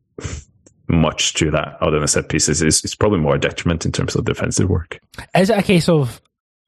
[0.88, 2.62] much to that other than a set pieces.
[2.62, 4.98] It's, it's probably more a detriment in terms of defensive work.
[5.36, 6.20] Is it a case of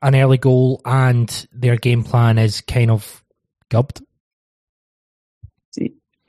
[0.02, 3.24] an early goal and their game plan is kind of
[3.70, 4.02] gubbed?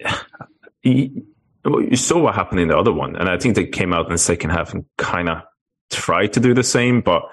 [0.84, 1.26] you,
[1.96, 4.18] saw what happened in the other one, and I think they came out in the
[4.18, 5.44] second half and kind of
[5.92, 7.24] tried to do the same, but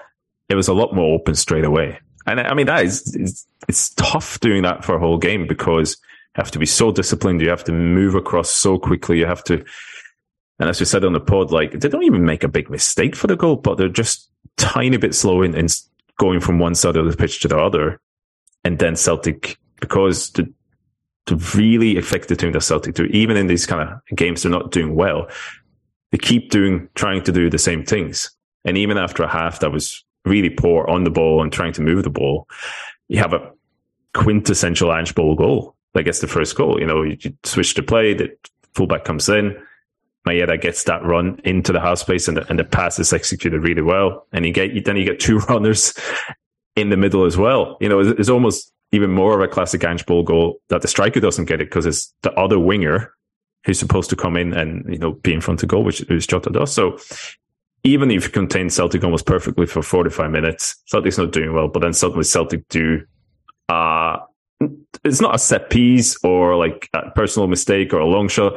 [0.49, 1.99] it was a lot more open straight away.
[2.25, 5.97] And I mean, that is, it's, it's tough doing that for a whole game because
[6.35, 7.41] you have to be so disciplined.
[7.41, 9.19] You have to move across so quickly.
[9.19, 9.63] You have to,
[10.59, 13.15] and as we said on the pod, like they don't even make a big mistake
[13.15, 15.67] for the goal, but they're just tiny bit slow in, in
[16.17, 17.99] going from one side of the pitch to the other.
[18.63, 20.53] And then Celtic, because the,
[21.29, 24.51] to really affect the team that Celtic do, even in these kind of games they're
[24.51, 25.29] not doing well.
[26.11, 28.31] They keep doing, trying to do the same things.
[28.65, 31.81] And even after a half that was really poor on the ball and trying to
[31.81, 32.47] move the ball,
[33.09, 33.51] you have a
[34.15, 35.75] quintessential Ange Ball goal.
[35.93, 36.79] That gets the first goal.
[36.79, 38.35] You know, you, switch the play, the
[38.73, 39.55] fullback comes in,
[40.27, 43.61] Maeda gets that run into the half space and the, and the pass is executed
[43.61, 44.25] really well.
[44.31, 45.93] And you get, then you get two runners
[46.75, 47.77] in the middle as well.
[47.79, 50.87] You know, it's, it's almost even more of a classic Ange Ball goal that the
[50.87, 53.13] striker doesn't get it because it's the other winger
[53.65, 56.27] who's supposed to come in and you know be in front of goal, which, is
[56.27, 56.73] Jota does.
[56.73, 56.97] So
[57.83, 61.81] even if you contain Celtic almost perfectly for 45 minutes, Celtic's not doing well, but
[61.81, 63.01] then suddenly Celtic do,
[63.69, 64.17] uh,
[65.05, 68.53] it's not a set piece or like a personal mistake or a long shot.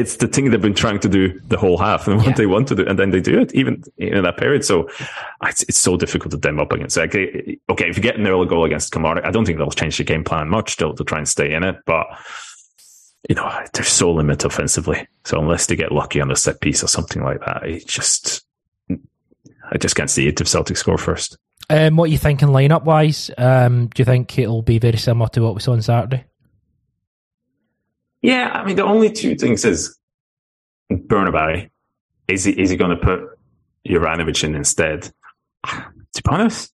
[0.00, 2.32] It's the thing they've been trying to do the whole half and what Yeah.
[2.34, 4.64] they want to do, and then they do it even in that period.
[4.64, 4.88] So
[5.44, 6.96] it's, it's so difficult to dem up against.
[6.96, 9.70] Like, eh, okay, if you get an early goal against Kamara, I don't think they'll
[9.70, 10.76] change the game plan much.
[10.76, 12.06] They'll, they'll try and stay in it, but
[13.28, 15.06] you know they're so limited offensively.
[15.24, 18.44] So unless they get lucky on a set piece or something like that, it just
[19.72, 21.36] I just can't see it if Celtic score first.
[21.68, 23.30] Um, what are you thinking lineup wise?
[23.38, 26.24] Um, do you think it'll be very similar to what we saw on Saturday?
[28.22, 29.96] Yeah, I mean the only two things is
[30.90, 31.70] Bernabei.
[32.28, 33.20] Is he is he going to put
[33.88, 35.12] Juranovic in instead?
[36.12, 36.74] To be honest,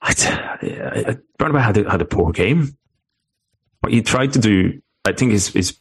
[0.00, 2.78] I, yeah, Bernabei had a, had a poor game.
[3.80, 5.80] What he tried to do, I think, is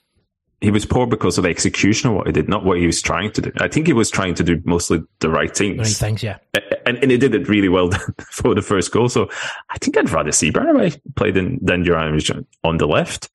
[0.61, 3.31] he was poor because of execution of what he did, not what he was trying
[3.31, 3.51] to do.
[3.57, 5.79] I think he was trying to do mostly the right things.
[5.79, 6.37] Right things, yeah.
[6.85, 7.89] and, and he did it really well
[8.31, 9.09] for the first goal.
[9.09, 9.27] So
[9.71, 13.29] I think I'd rather see Bernabei played in, than Juranovic on the left.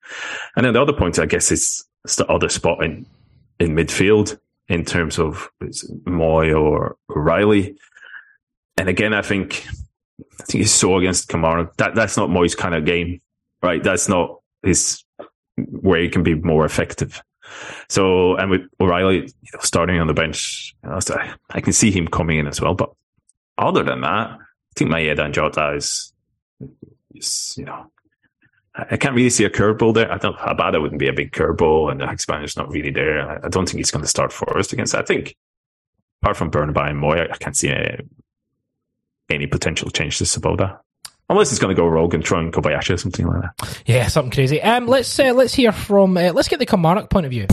[0.55, 3.05] And then the other point, I guess, is, is the other spot in,
[3.59, 5.49] in midfield in terms of
[6.05, 7.77] Mooy or O'Riley.
[8.77, 9.67] And again, I think
[10.39, 11.75] I think he's so against Kamara.
[11.77, 13.21] That that's not Mooy's kind of game,
[13.61, 13.83] right?
[13.83, 15.03] That's not his
[15.57, 17.21] where he can be more effective.
[17.89, 21.17] So, and with O'Riley you know, starting on the bench, you know, so
[21.49, 22.73] I can see him coming in as well.
[22.73, 22.91] But
[23.57, 24.37] other than that, I
[24.75, 26.13] think Maeda and Jota is,
[27.15, 27.89] is you know,
[28.75, 30.11] I can't really see a curveball there.
[30.11, 33.43] I don't, Abada wouldn't be a big curveball, and the Expander's not really there.
[33.43, 34.93] I, don't think he's going to start first against.
[34.93, 35.35] I think,
[36.21, 38.01] apart from Bernabei and Mooy, I, I can't see any,
[39.31, 40.79] any potential change to Saboda.
[41.29, 43.83] Unless it's going to go rogue and try and Kobayashi or something like that.
[43.85, 44.61] Yeah, something crazy.
[44.61, 47.47] Um, let's uh, let's hear from uh, let's get the Kilmarnock point of view.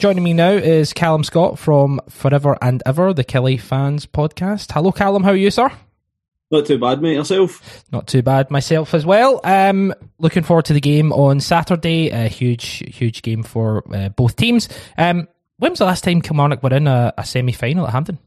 [0.00, 4.72] Joining me now is Callum Scott from Forever and Ever, the Killie Fans podcast.
[4.72, 5.22] Hello, Callum.
[5.22, 5.70] How are you, sir?
[6.50, 7.14] Not too bad, mate.
[7.14, 7.84] Yourself?
[7.92, 9.40] Not too bad myself as well.
[9.44, 12.08] Um, looking forward to the game on Saturday.
[12.08, 14.68] A huge, huge game for uh, both teams.
[14.98, 15.28] Um,
[15.58, 18.18] when was the last time Kilmarnock were in a, a semi final at Hampden?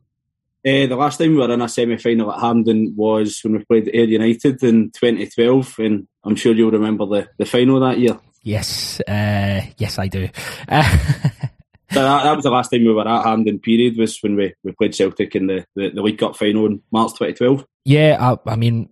[0.65, 3.65] Uh, the last time we were in a semi final at Hampden was when we
[3.65, 8.19] played Ayr United in 2012, and I'm sure you'll remember the, the final that year.
[8.41, 10.29] Yes, uh, yes, I do.
[10.67, 10.97] Uh,
[11.93, 13.59] So that, that was the last time we were at Hampden.
[13.59, 16.81] Period was when we, we played Celtic in the, the, the League Cup final in
[16.91, 17.65] March 2012.
[17.85, 18.89] yeah, I, I mean,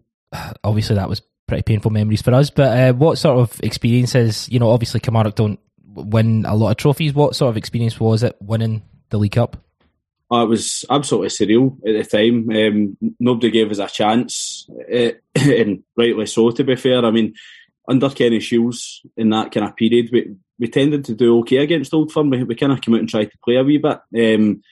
[0.63, 2.51] obviously that was pretty painful memories for us.
[2.51, 4.47] But uh, what sort of experiences?
[4.51, 5.59] You know, obviously Kilmarnock don't
[5.93, 7.13] win a lot of trophies.
[7.13, 9.57] What sort of experience was it winning the League Cup?
[10.31, 12.49] Uh, it was absolutely surreal at the time.
[12.49, 16.51] Um, nobody gave us a chance, uh, and rightly so.
[16.51, 17.33] To be fair, I mean,
[17.87, 21.93] under Kenny Shiels in that kind of period, we, we tended to do okay against
[21.93, 22.29] Old Firm.
[22.29, 23.99] We, we kind of came out and tried to play a wee bit.
[24.37, 24.63] Um,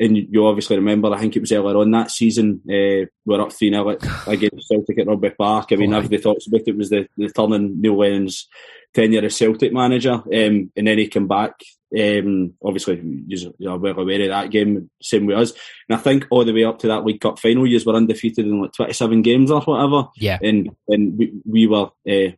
[0.00, 3.42] and you obviously remember, I think it was earlier on that season, uh, we were
[3.42, 3.88] up 3 0
[4.26, 5.68] against Celtic at Rugby Park.
[5.70, 8.48] I mean, Oh, everybody talks about it was the, the turn in Neil Lennon's
[8.94, 10.14] tenure as Celtic manager.
[10.14, 11.60] Um, and then he came back.
[11.98, 15.52] Um, obviously, you're well aware of that game, same with us.
[15.88, 18.46] And I think all the way up to that League Cup final, you were undefeated
[18.46, 20.08] in like 27 games or whatever.
[20.16, 22.32] Yeah, And and we, we were uh,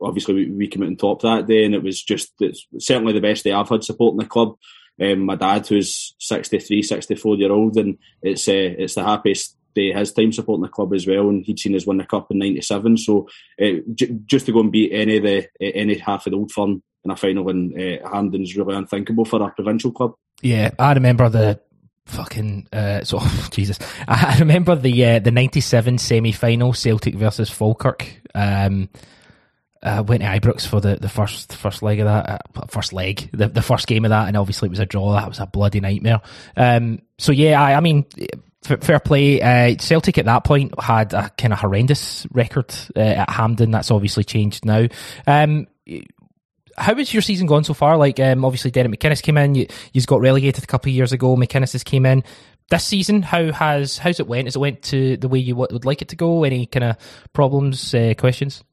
[0.00, 3.12] obviously we, we came out on top that day, and it was just it's certainly
[3.12, 4.56] the best day I've had supporting the club.
[5.00, 9.92] Um, my dad, who's 63, 64 year old, and it's uh, it's the happiest day
[9.92, 11.28] his time supporting the club as well.
[11.28, 13.28] And he'd seen us win the cup in '97, so
[13.62, 16.50] uh, j- just to go and beat any of the any half of the old
[16.50, 20.14] firm in a final in uh, Hampden is really unthinkable for a provincial club.
[20.42, 20.70] yeah.
[20.78, 21.60] I remember the
[22.06, 23.78] fucking uh, so Jesus.
[24.06, 28.22] I remember the uh, the '97 semi final Celtic versus Falkirk.
[28.34, 28.88] Um,
[29.82, 33.30] uh, went to Ibrox for the, the first first leg of that, uh, first leg,
[33.32, 35.12] the, the first game of that, and obviously it was a draw.
[35.12, 36.22] That was a bloody nightmare.
[36.56, 38.04] Um, so yeah, I, I mean,
[38.62, 39.40] fair play.
[39.40, 43.70] Uh, Celtic at that point had a kind of horrendous record uh, at Hampden.
[43.70, 44.88] That's obviously changed now.
[45.26, 45.68] Um,
[46.78, 47.96] how has your season gone so far?
[47.96, 49.54] Like, um, obviously Derek McInnes came in.
[49.54, 51.36] You, you got relegated a couple of years ago.
[51.36, 52.22] McInnes has came in.
[52.68, 54.48] This season, how has how's it went?
[54.48, 56.42] Has it went to the way you would like it to go?
[56.42, 56.96] Any kind of
[57.32, 58.64] problems, uh, questions?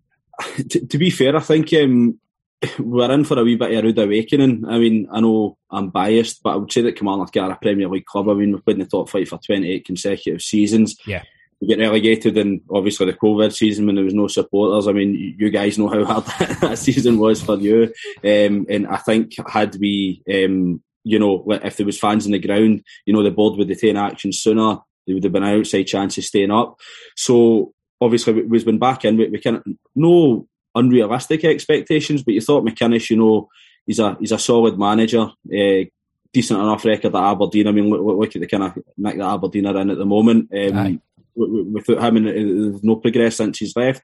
[0.70, 2.20] to, to be fair, I think um,
[2.78, 4.64] we're in for a wee bit of a rude awakening.
[4.68, 7.88] I mean, I know I'm biased, but I would say that Kilmarnock are a Premier
[7.88, 8.28] League club.
[8.28, 10.96] I mean, we've been in the top five for 28 consecutive seasons.
[11.06, 11.24] Yeah.
[11.60, 14.88] We get relegated in obviously the COVID season when there was no supporters.
[14.88, 16.24] I mean, you guys know how hard
[16.60, 17.92] that season was for you.
[18.24, 22.38] Um, and I think had we, um, you know, if there was fans in the
[22.38, 24.78] ground, you know, the board would have taken action sooner.
[25.06, 26.78] There would have been an outside chance of staying up.
[27.16, 29.16] So obviously we, we've been back in.
[29.16, 29.62] We, we of
[29.94, 33.48] no unrealistic expectations, but you thought McInnes, you know,
[33.86, 35.84] he's a he's a solid manager, uh,
[36.32, 37.66] decent enough record at Aberdeen.
[37.66, 40.06] I mean, look, look at the kind of nick that Aberdeen are in at the
[40.06, 40.50] moment.
[40.54, 41.02] Um,
[41.34, 44.02] without him, and there's no progress since he's left.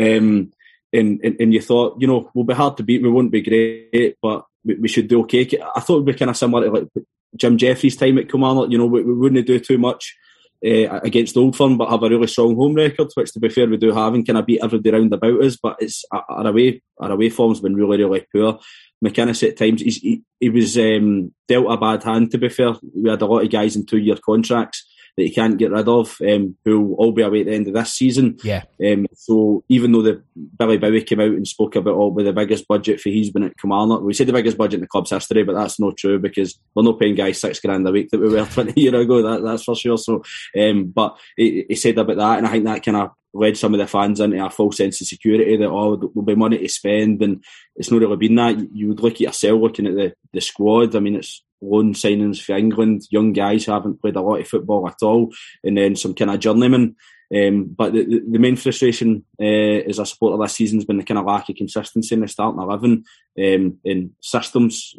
[0.00, 0.50] Um,
[0.92, 3.02] and, and, and you thought, you know, we'll be hard to beat.
[3.02, 5.46] We won't be great, but we, we should do okay.
[5.76, 6.88] I thought it'd be kind of similar to like
[7.36, 8.70] Jim Jeffries' time at Kilmarnock.
[8.70, 10.16] You know, we, we wouldn't do too much
[10.64, 13.68] uh, against Old Firm, but have a really strong home record, which to be fair
[13.68, 15.56] we do have, and kind of beat everybody round about us.
[15.56, 18.58] But it's our away our away form's been really really poor.
[19.04, 22.32] McInnes at times he, he was um, dealt a bad hand.
[22.32, 24.84] To be fair, we had a lot of guys in two year contracts
[25.18, 27.66] that he can't get rid of, um, who will all be away at the end
[27.66, 28.38] of this season.
[28.44, 28.62] Yeah.
[28.80, 30.22] Um, so even though the
[30.56, 33.42] Billy Bowie came out and spoke about all with the biggest budget for he's been
[33.42, 36.20] at Kilmarnock, we said the biggest budget in the club's history, but that's not true
[36.20, 39.22] because we're not paying guys six grand a week that we were 20 years ago.
[39.22, 39.98] That, that's for sure.
[39.98, 40.22] So,
[40.56, 43.74] um, but he, he said about that, and I think that kind of led some
[43.74, 46.68] of the fans into a false sense of security that oh there'll be money to
[46.68, 47.44] spend and
[47.76, 50.96] it's not really been that you would look at yourself looking at the, the squad
[50.96, 54.48] I mean it's loan signings for England, young guys who haven't played a lot of
[54.48, 55.32] football at all,
[55.64, 56.96] and then some kind of journeymen.
[57.34, 61.04] Um, but the, the, main frustration uh, as a supporter this season has been the
[61.04, 63.04] kind of lack of consistency in the starting 11
[63.38, 64.94] um, in systems.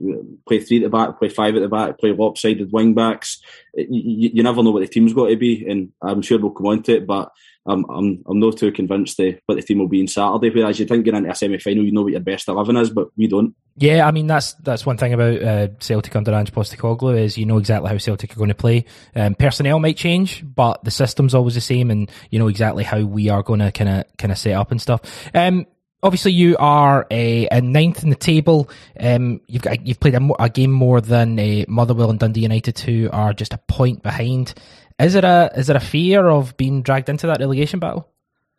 [0.47, 3.41] Play three at the back, play five at the back, play lopsided wing backs.
[3.75, 6.67] You, you never know what the team's got to be, and I'm sure we'll come
[6.67, 7.31] on to it, but
[7.65, 10.49] I'm, I'm, I'm not too convinced uh, what the team will be in Saturday.
[10.49, 12.89] Whereas you think getting into a semi final, you know what your best 11 is,
[12.89, 13.53] but we don't.
[13.75, 17.45] Yeah, I mean that's that's one thing about uh, Celtic under Ange Postecoglou is you
[17.45, 18.85] know exactly how Celtic are going to play.
[19.15, 23.01] Um, personnel might change, but the system's always the same, and you know exactly how
[23.01, 25.01] we are going to kind of kind of set up and stuff.
[25.33, 25.65] Um,
[26.03, 28.69] obviously, you are a, a, ninth in the table.
[28.99, 32.79] Um, you've got you've played a, a game more than uh, Motherwell and Dundee United,
[32.79, 34.53] who are just a point behind.
[34.99, 38.09] Is it a is it a fear of being dragged into that relegation battle?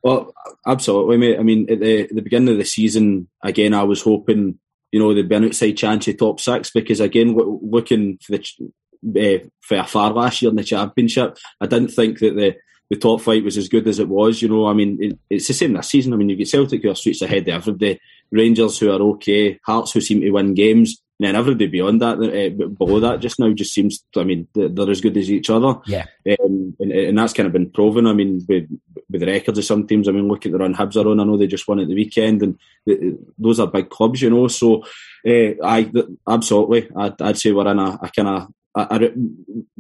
[0.02, 0.32] Well,
[0.66, 1.38] absolutely, mate.
[1.38, 4.58] I mean, at the, at the beginning of the season, again, I was hoping
[4.92, 9.42] you know, there'd be an outside chance of top six because again, looking for the
[9.42, 12.56] uh, for a far last year in the championship, I didn't think that the
[12.90, 14.42] the top fight was as good as it was.
[14.42, 16.12] You know, I mean, it, it's the same this season.
[16.12, 18.00] I mean, you get Celtic who are streets ahead of everybody,
[18.32, 22.18] Rangers who are okay, Hearts who seem to win games, and then everybody beyond that,
[22.18, 24.02] uh, below that, just now just seems.
[24.16, 25.78] I mean, they're as good as each other.
[25.86, 26.06] Yeah,
[26.42, 28.06] um, and, and, that's kind of been proven.
[28.06, 28.68] I mean, with,
[29.08, 30.08] with the records of some teams.
[30.08, 31.20] I mean, look at the run Hibs are on.
[31.20, 34.30] I know they just won at the weekend, and the, those are big clubs, you
[34.30, 34.48] know.
[34.48, 34.82] So,
[35.26, 35.90] uh, I
[36.26, 39.10] absolutely, I'd, I'd, say we're in a, a kind of I,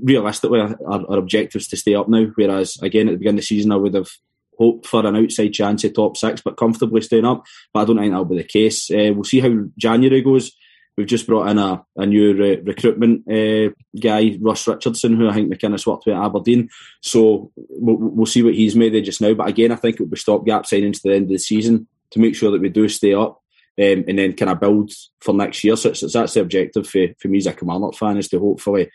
[0.02, 2.26] realistically, our, our objectives to stay up now.
[2.34, 4.08] Whereas again, at the beginning of the season, I would have
[4.58, 7.44] hoped for an outside chance of top six, but comfortably staying up.
[7.72, 8.90] But I don't think that'll be the case.
[8.90, 10.52] Uh, we'll see how January goes.
[10.96, 15.34] We've just brought in a, a new re- recruitment uh, guy, Russ Richardson, who I
[15.34, 16.68] think McInnes worked with at Aberdeen.
[17.00, 19.32] So we'll, we'll, see what he's made of just now.
[19.32, 21.86] But again, I think it will be stopgap signings to the end of the season
[22.10, 23.39] to make sure that we do stay up
[23.80, 25.76] um, and then kind of build for next year.
[25.76, 28.90] So, so that's the objective for, for me as a Kilmarnock fan is to hopefully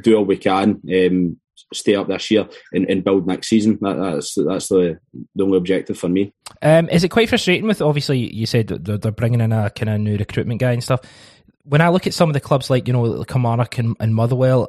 [0.00, 1.36] do all we can, um,
[1.72, 3.78] stay up this year and, and build next season.
[3.80, 4.98] That, that's that's the,
[5.34, 6.32] the only objective for me.
[6.62, 9.88] Um, is it quite frustrating with obviously you said they're, they're bringing in a kind
[9.88, 11.00] of new recruitment guy and stuff.
[11.64, 14.68] When I look at some of the clubs like you know Kilmarnock and, and Motherwell,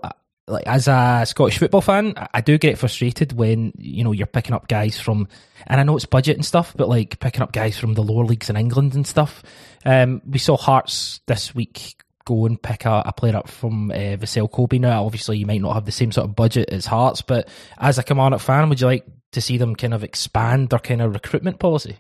[0.51, 4.53] like as a Scottish football fan, I do get frustrated when you know you're picking
[4.53, 5.27] up guys from,
[5.67, 8.25] and I know it's budget and stuff, but like picking up guys from the lower
[8.25, 9.43] leagues in England and stuff.
[9.85, 11.95] Um, we saw Hearts this week
[12.25, 14.77] go and pick a, a player up from uh, Vissel Kobe.
[14.77, 17.47] Now, obviously, you might not have the same sort of budget as Hearts, but
[17.77, 21.01] as a Kilmarnock fan, would you like to see them kind of expand their kind
[21.01, 21.97] of recruitment policy?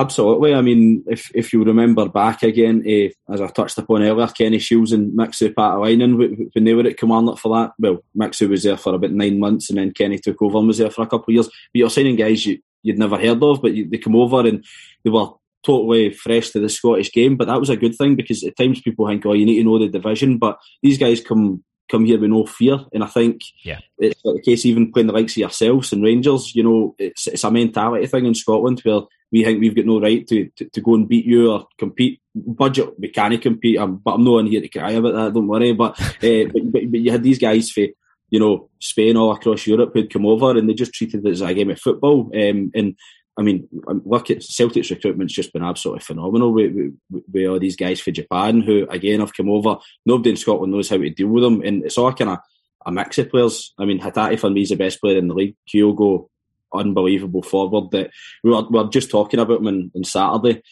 [0.00, 0.54] Absolutely.
[0.54, 4.58] I mean, if if you remember back again, uh, as I touched upon earlier, Kenny
[4.58, 6.16] Shiels and Mixu Paatelainen,
[6.54, 9.68] when they were at Kilmarnock for that, well, Mixu was there for about nine months
[9.68, 11.48] and then Kenny took over and was there for a couple of years.
[11.48, 14.64] But you're signing guys you, would never heard of, but you, they come over and
[15.04, 15.28] they were
[15.66, 17.36] totally fresh to the Scottish game.
[17.36, 19.64] But that was a good thing because at times people think, oh, you need to
[19.64, 20.38] know the division.
[20.38, 22.78] But these guys come come here with no fear.
[22.94, 23.80] And I think yeah.
[23.98, 27.42] it's the case even playing the likes of yourselves and Rangers, you know, it's, it's
[27.42, 29.00] a mentality thing in Scotland where
[29.32, 32.20] we think we've got no right to, to, to go and beat you or compete.
[32.34, 35.46] Budget, we can't compete, um, but I'm not in here to cry about that, don't
[35.46, 35.72] worry.
[35.72, 36.10] But, uh,
[36.52, 37.86] but, but, but, you had these guys for,
[38.30, 41.40] you know, Spain all across Europe who'd come over and they just treated it as
[41.40, 42.30] a game of football.
[42.34, 42.96] Um, and
[43.38, 43.68] I mean,
[44.04, 48.10] look at Celtic's recruitment's just been absolutely phenomenal with, with, with, all these guys for
[48.10, 49.78] Japan who, again, have come over.
[50.04, 52.38] Nobody in Scotland knows how to deal with them, and it's all kind of
[52.84, 53.72] a mix of players.
[53.78, 55.56] I mean, Hatate for me is the best player in the league.
[55.72, 56.28] Kyogo,
[56.74, 57.90] unbelievable forward.
[57.92, 58.10] That
[58.42, 60.62] we were, we were just talking about him on, on Saturday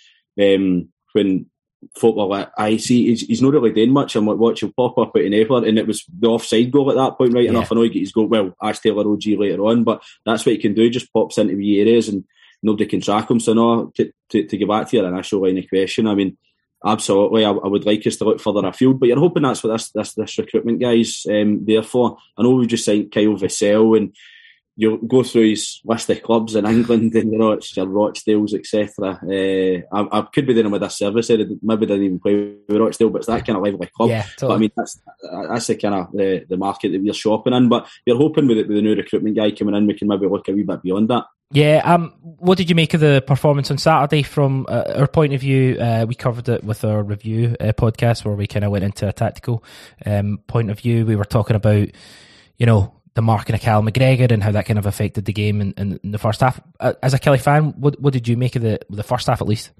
[0.40, 1.46] um, when
[1.96, 4.16] football I see he's, he's not really doing much.
[4.16, 7.16] I'm like watching pop up at enabler, and it was the offside goal at that
[7.18, 7.51] point, right yeah.
[7.51, 7.70] enough.
[7.70, 8.26] I know he get his goal.
[8.26, 10.90] Well, Ash Taylor OG later on, but that's what he can do.
[10.90, 12.24] Just pops into the areas and
[12.62, 13.40] nobody can track him.
[13.40, 16.36] So no, to, to, to get back to your initial line of question, I mean,
[16.84, 19.01] absolutely, I, I, would like us to look further afield.
[19.01, 22.18] But you're hoping that's what this this, this recruitment guys um, there for.
[22.36, 24.14] I know we just signed Kyle Vassell and
[24.81, 28.55] you go through his list of clubs in England, and you know it's your Rochdales,
[28.55, 29.18] etc.
[29.24, 31.31] Uh, I, I, could be doing him with a service.
[31.31, 34.11] Maybe they didn't even play with Rochdale, but it's that kind of lively club.
[34.11, 34.49] Yeah, totally.
[34.49, 35.01] But I mean, that's
[35.49, 37.68] that's the kind of the, the market that we're shopping in.
[37.68, 40.47] But you're hoping with, with the new recruitment guy coming in, we can maybe look
[40.47, 41.24] a wee bit beyond that.
[41.51, 41.83] Yeah.
[41.85, 42.14] Um.
[42.20, 44.22] What did you make of the performance on Saturday?
[44.22, 48.24] From uh, our point of view, uh, we covered it with our review uh, podcast
[48.24, 49.64] where we kind of went into a tactical
[50.07, 51.05] um, point of view.
[51.05, 51.89] We were talking about,
[52.59, 55.61] you know, the marking of Cal McGregor and how that kind of affected the game
[55.61, 56.61] in, in, the first half.
[56.79, 59.49] As a Killie fan, what, what did you make of the the first half at
[59.49, 59.73] least?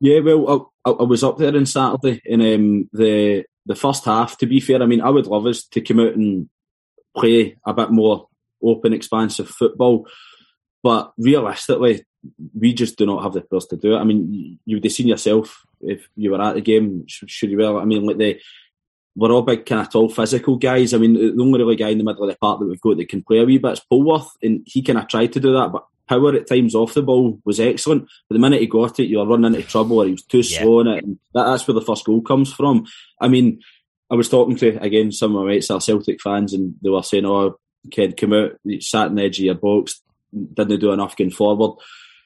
[0.00, 4.38] Yeah, well, I, I was up there on Saturday in um, the the first half.
[4.38, 6.48] To be fair, I mean, I would love us to come out and
[7.14, 8.28] play a bit more
[8.64, 10.08] open, expansive football,
[10.82, 12.06] but realistically,
[12.58, 13.98] we just do not have the players to do it.
[13.98, 17.04] I mean, you would have seen yourself if you were at the game.
[17.06, 17.76] Should you well?
[17.76, 18.40] I mean, like the
[19.14, 20.94] we're all big kind of tall physical guys.
[20.94, 22.96] I mean, the only really guy in the middle of the park that we've got
[22.96, 25.52] that can play a wee bit is Polworth, and he kind of tried to do
[25.52, 28.08] that, but power at times off the ball was excellent.
[28.28, 30.40] But the minute he got it, you were running into trouble, or he was too
[30.40, 30.62] yeah.
[30.62, 32.86] slow in it, and that, that's where the first goal comes from.
[33.20, 33.60] I mean,
[34.10, 37.02] I was talking to again some of my mates are Celtic fans, and they were
[37.02, 37.58] saying, "Oh,
[37.90, 40.00] kid, come out, sat in the edge of your box,
[40.32, 41.78] didn't do enough going forward."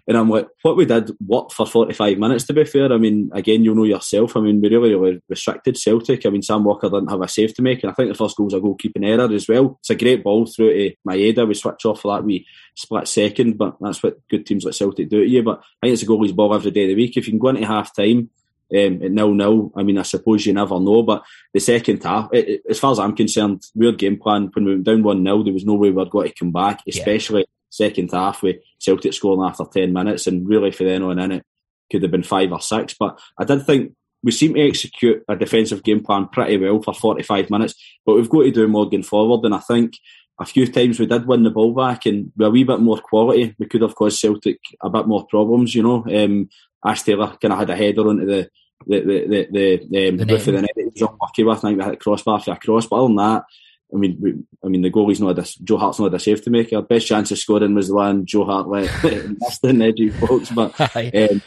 [0.08, 2.92] And I'm like, what we did worked for 45 minutes, to be fair.
[2.92, 4.36] I mean, again, you know yourself.
[4.36, 6.24] I mean, we really, really restricted Celtic.
[6.24, 8.36] I mean, Sam Walker didn't have a save to make, and I think the first
[8.36, 9.78] goal was a goalkeeping error as well.
[9.80, 11.48] It's a great ball through to Maeda.
[11.48, 12.46] We switch off for that we
[12.76, 15.42] split second, but that's what good teams like Celtic do to you.
[15.42, 17.16] But I think it's a goalie's ball every day of the week.
[17.16, 18.30] If you can go into half time,
[18.72, 19.72] um, at nil nil.
[19.76, 22.92] I mean, I suppose you never know, but the second half, it, it, as far
[22.92, 24.50] as I'm concerned, weird game plan.
[24.52, 26.52] When we went down one 0 there was no way we were going to come
[26.52, 31.18] back, especially second half with Celtic scoring after 10 minutes and really for then on
[31.18, 31.44] in it
[31.90, 32.94] could have been five or six.
[32.98, 33.92] But I did think
[34.22, 38.28] we seem to execute a defensive game plan pretty well for 45 minutes, but we've
[38.28, 39.44] got to do more going forward.
[39.44, 39.94] And I think
[40.40, 42.98] a few times we did win the ball back and with a wee bit more
[42.98, 46.04] quality, we could have caused Celtic a bit more problems, you know.
[46.12, 46.48] Um,
[46.84, 48.48] Ash Taylor kind of had a header onto the
[48.86, 50.70] the the the, the, um, the roof of the net.
[50.76, 51.58] He was unlucky with.
[51.58, 53.44] I think they hit crossbar for a cross, but other than that,
[53.92, 54.34] I mean, we,
[54.64, 56.72] I mean, the goalie's not a, Joe Hart's not a save to make.
[56.72, 58.90] Our best chance of scoring was the one Joe Hart let
[59.40, 61.42] missed in edgy folks, but um,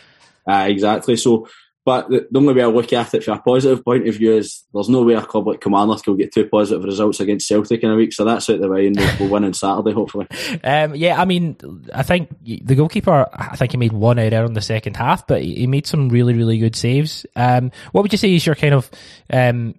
[0.47, 1.17] uh, exactly.
[1.17, 1.47] So,
[1.85, 4.33] but the, the, only way I look at it from a positive point of view
[4.33, 7.83] is there's no way a club like Kilmarnock will get two positive results against Celtic
[7.83, 10.27] in a week, so that's out the way, and we'll, we'll win on Saturday, hopefully.
[10.63, 11.57] Um, yeah, I mean,
[11.93, 15.41] I think the goalkeeper, I think he made one error in the second half, but
[15.41, 17.25] he made some really, really good saves.
[17.35, 18.89] Um, what would you say is your kind of
[19.31, 19.75] um,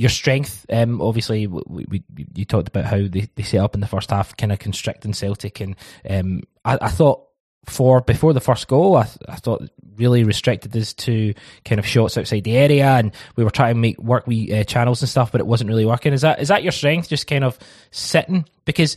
[0.00, 2.02] your strength, um, obviously, we, we,
[2.34, 5.12] you talked about how they, they set up in the first half, kind of constricting
[5.12, 5.76] Celtic, and
[6.08, 7.26] um, I, I, thought
[7.66, 11.34] for before the first goal, I, I, thought really restricted us to
[11.66, 14.64] kind of shots outside the area, and we were trying to make work we uh,
[14.64, 16.14] channels and stuff, but it wasn't really working.
[16.14, 17.58] Is that is that your strength, just kind of
[17.90, 18.46] sitting?
[18.64, 18.96] Because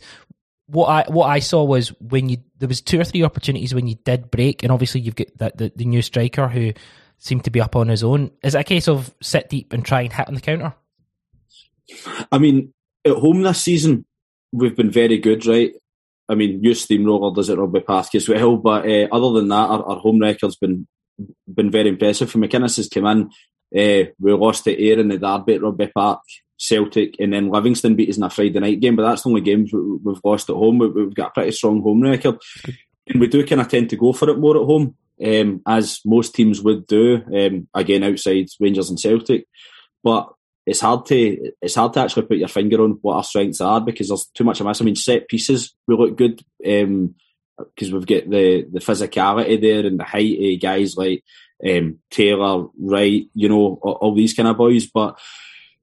[0.68, 3.86] what I what I saw was when you there was two or three opportunities when
[3.86, 6.72] you did break, and obviously you've got the, the, the new striker who
[7.18, 8.30] seemed to be up on his own.
[8.42, 10.72] Is it a case of sit deep and try and hit on the counter?
[12.32, 12.72] I mean,
[13.04, 14.06] at home this season,
[14.52, 15.74] we've been very good, right?
[16.28, 19.68] I mean, you steamroller does it Rugby Park as well, but uh, other than that,
[19.68, 20.86] our, our, home record's been
[21.46, 22.30] been very impressive.
[22.30, 23.24] For McInnes has come in,
[23.78, 26.20] uh, we lost to Ayr in the Derby at Rugby Park,
[26.56, 28.96] Celtic, and then Livingston beat us in a Friday night game.
[28.96, 30.78] But that's the only games we've lost at home.
[30.78, 32.38] We've got a pretty strong home record,
[33.08, 36.00] and we do kind of tend to go for it more at home, um, as
[36.06, 37.22] most teams would do.
[37.34, 39.46] Um, again, outside Rangers and Celtic,
[40.02, 40.32] but
[40.66, 43.80] it's hard to it's hard to actually put your finger on what our strengths are
[43.80, 44.80] because there's too much of us.
[44.80, 47.14] I mean, set pieces we look good because um,
[47.78, 51.22] we've got the the physicality there and the height of guys like
[51.68, 54.86] um, Taylor, Wright, you know, all, all, these kind of boys.
[54.86, 55.18] But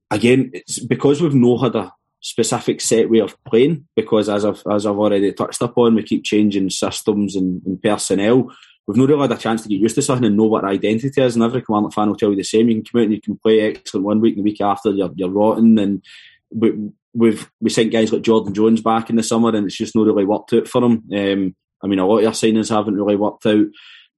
[0.10, 3.88] again, it's because we've no had a specific set way of playing.
[3.96, 8.52] Because as I've as I've already touched upon, we keep changing systems and, and personnel
[8.88, 10.72] we've not really had a chance to get used to something and know what our
[10.72, 11.36] identity is.
[11.36, 12.70] And every Kilmarnock fan will tell you the same.
[12.70, 14.92] You can come out and you can play excellent one week, and the week after
[14.92, 15.78] you're, you're rotten.
[15.80, 16.04] And
[16.50, 19.96] we, we've we sent guys like Jordan Jones back in the summer, and it's just
[19.96, 21.04] not really worked out for him.
[21.14, 23.66] Um, I mean, a lot of our signings haven't really worked out,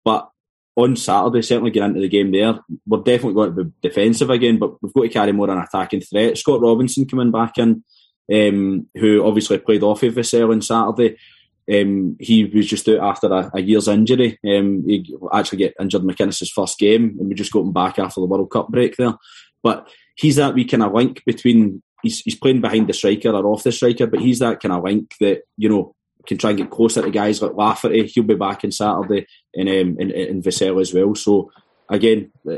[0.03, 0.29] but
[0.75, 2.59] on Saturday, certainly get into the game there.
[2.87, 6.01] We're definitely going to be defensive again, but we've got to carry more an attacking
[6.01, 6.37] threat.
[6.37, 7.83] Scott Robinson coming back in,
[8.33, 11.17] um, who obviously played off of Vassell on Saturday.
[11.71, 14.39] Um, he was just out after a, a year's injury.
[14.45, 17.99] Um, he actually get injured in McInnes' first game, and we just got him back
[17.99, 19.13] after the World Cup break there.
[19.61, 23.45] But he's that wee kind of link between he's, he's playing behind the striker or
[23.47, 25.95] off the striker, but he's that kind of link that you know
[26.27, 28.07] can try and get closer to guys like Lafferty.
[28.07, 31.15] He'll be back on Saturday, and um, and, and Vassell as well.
[31.15, 31.51] So
[31.89, 32.57] again, uh,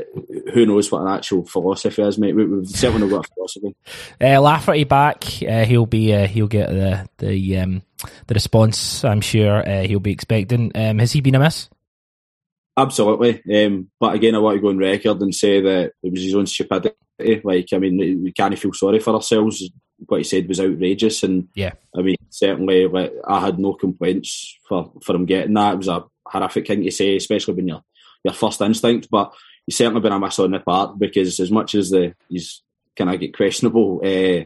[0.52, 2.34] who knows what an actual philosophy is, mate?
[2.34, 3.76] We, have certainly not got a philosophy.
[4.20, 7.82] Uh, Lafferty back, uh, he'll be uh, he'll get the the um,
[8.26, 9.04] the response.
[9.04, 10.72] I'm sure uh, he'll be expecting.
[10.74, 11.68] Um, has he been a miss?
[12.76, 16.22] Absolutely, um, but again, I want to go on record and say that it was
[16.22, 16.94] his own stupidity.
[17.42, 19.70] Like, I mean, we can't feel sorry for ourselves.
[20.06, 24.58] What he said was outrageous, and yeah, I mean, certainly, like, I had no complaints
[24.68, 25.74] for for him getting that.
[25.74, 27.82] It was a horrific thing to say, especially when you're
[28.26, 29.08] your first instinct.
[29.10, 29.32] But
[29.64, 32.62] he's certainly been a miss on the part because as much as the he's
[32.96, 34.44] kind of get questionable uh,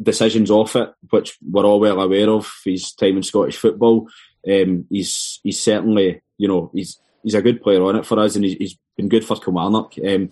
[0.00, 4.08] decisions off it, which we're all well aware of, his time in Scottish football,
[4.48, 8.36] um, he's he's certainly you know he's he's a good player on it for us,
[8.36, 9.94] and he's, he's been good for Kilmarnock.
[10.06, 10.30] Um,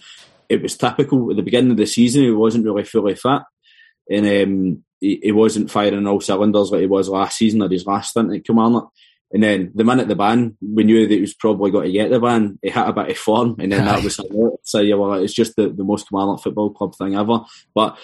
[0.48, 3.42] it was typical at the beginning of the season; he wasn't really fully fit,
[4.10, 7.86] and um, he, he, wasn't firing all cylinders like he was last season or his
[7.86, 8.90] last stint at Kilmarnock.
[9.32, 12.10] And then the minute the ban, we knew that he was probably going to get
[12.10, 12.58] the ban.
[12.62, 14.20] He hit a bit of form, and then that was
[14.62, 17.40] So yeah, well, it's just the, the most Kilmarnock football club thing ever.
[17.74, 17.98] But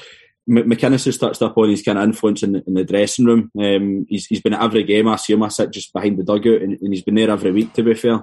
[0.49, 3.51] McInnes has touched up on his kind of influence in, in the dressing room.
[3.59, 5.07] Um, he's, he's been at every game.
[5.09, 5.43] I see him.
[5.45, 7.73] I sit just behind the dugout, and, and he's been there every week.
[7.75, 8.15] To be fair,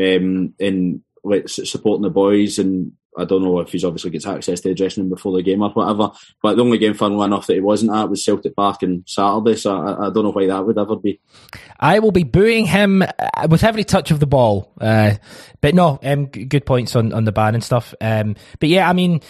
[0.00, 4.60] um, and like, supporting the boys and I don't know if he's obviously gets access
[4.60, 6.12] to the dressing room before the game or whatever.
[6.42, 9.56] But the only game, funnily enough, that he wasn't at was Celtic Park on Saturday.
[9.56, 11.20] So I, I don't know why that would ever be.
[11.80, 14.72] I will be booing him uh, with every touch of the ball.
[14.80, 15.14] Uh,
[15.60, 17.94] but no, um, good points on, on the ban and stuff.
[18.00, 19.20] Um, but yeah, I mean,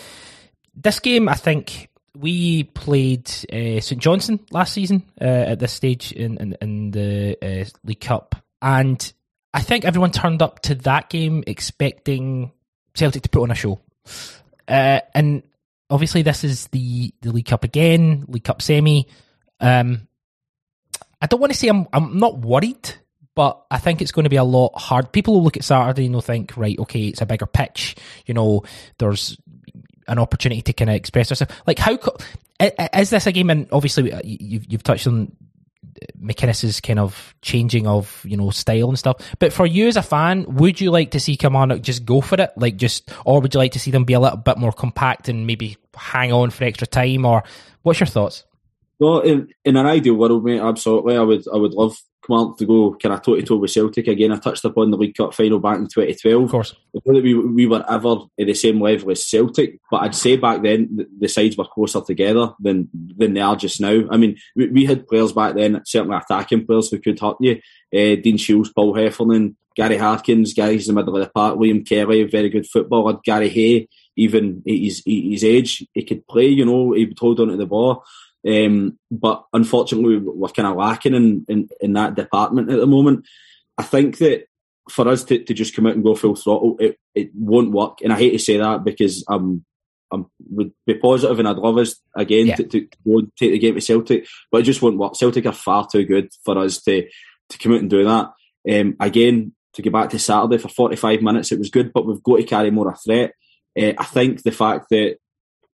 [0.75, 6.13] this game, I think we played uh, St Johnstone last season uh, at this stage
[6.13, 8.35] in, in, in the uh, League Cup.
[8.63, 9.13] And
[9.53, 12.53] I think everyone turned up to that game expecting
[12.97, 13.81] Celtic to put on a show.
[14.67, 15.43] Uh, and
[15.89, 19.07] obviously, this is the, the League Cup again, League Cup semi.
[19.61, 20.09] Um,
[21.21, 22.95] I don't want to say I'm I'm not worried,
[23.35, 25.13] but I think it's going to be a lot hard.
[25.13, 27.97] People will look at Saturday and they'll think, right, okay, it's a bigger pitch.
[28.27, 28.65] You know,
[28.99, 29.39] there's
[30.09, 31.51] an opportunity to kind of express yourself.
[31.67, 31.99] Like, how
[32.61, 33.51] is this a game?
[33.51, 35.35] And obviously, you've you've touched on
[36.21, 39.17] McInnes's kind of changing of you know style and stuff.
[39.39, 42.41] But for you as a fan, would you like to see Kilmarnock just go for
[42.41, 44.73] it, like just, or would you like to see them be a little bit more
[44.73, 47.25] compact and maybe hang on for extra time?
[47.25, 47.45] Or
[47.83, 48.45] what's your thoughts?
[48.99, 51.97] Well, in, in an ideal world, mate, absolutely, I would I would love
[52.27, 54.33] Kilmarnock ago, go kind of toe to toe with Celtic again.
[54.33, 56.45] I touched upon the League Cup final back in 2012.
[56.45, 56.75] Of course,
[57.05, 60.89] we we were ever at the same level as Celtic, but I'd say back then
[60.95, 64.05] the, the sides were closer together than than they are just now.
[64.11, 67.61] I mean, we, we had players back then, certainly attacking players who could hurt you.
[67.95, 71.57] Uh, Dean Shiels, Paul Heffernan, Gary Harkins, guys in the middle of the park.
[71.57, 73.19] William Kelly, very good footballer.
[73.25, 76.49] Gary Hay, even his his age, he could play.
[76.49, 78.05] You know, he would hold on to the ball.
[78.47, 83.27] Um, but unfortunately, we're kind of lacking in, in, in, that department at the moment.
[83.77, 84.47] I think that
[84.89, 87.99] for us to, to just come out and go full throttle, it, it won't work.
[88.03, 89.65] And I hate to say that because I'm
[90.13, 92.55] I'm would be positive and I'd love us again yeah.
[92.57, 95.17] to, to, go and take the game to Celtic, but it just won't work.
[95.17, 97.09] Celtic are far too good for us to
[97.49, 98.31] to come out and do that.
[98.71, 102.23] Um, again, to get back to Saturday for 45 minutes, it was good, but we've
[102.23, 103.33] got to carry more a threat.
[103.79, 105.19] Uh, I think the fact that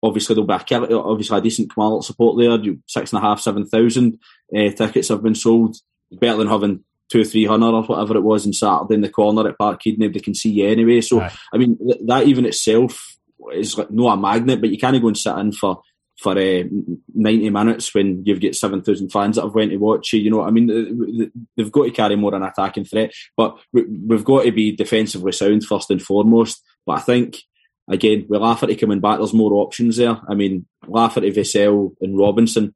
[0.03, 2.75] obviously there'll be a, obviously a decent Kilmarnock support there.
[2.87, 4.19] Six and a half, seven thousand
[4.55, 5.77] uh, tickets have been sold.
[6.11, 9.47] Better than having two, three hundred or whatever it was on Saturday in the corner
[9.47, 9.97] at Parkhead.
[9.97, 11.01] Nobody can see you anyway.
[11.01, 11.31] So right.
[11.53, 13.17] I mean, that even itself
[13.53, 15.81] is like not a magnet, but you can't go and sit in for
[16.19, 16.63] for uh,
[17.15, 20.19] 90 minutes when you've got 7,000 fans that have went to watch you.
[20.19, 24.23] You know, what I mean, they've got to carry more an attacking threat, but we've
[24.23, 26.63] got to be defensively sound first and foremost.
[26.85, 27.39] But I think
[27.87, 30.17] again, with Lafferty coming back, there's more options there.
[30.27, 32.73] I mean, Lafferty, Vassell, and Robinson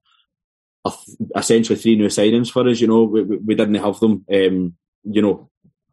[0.85, 2.79] are th- essentially three new signings for us.
[2.79, 5.49] You know, we, we, we didn't have them, um, you know,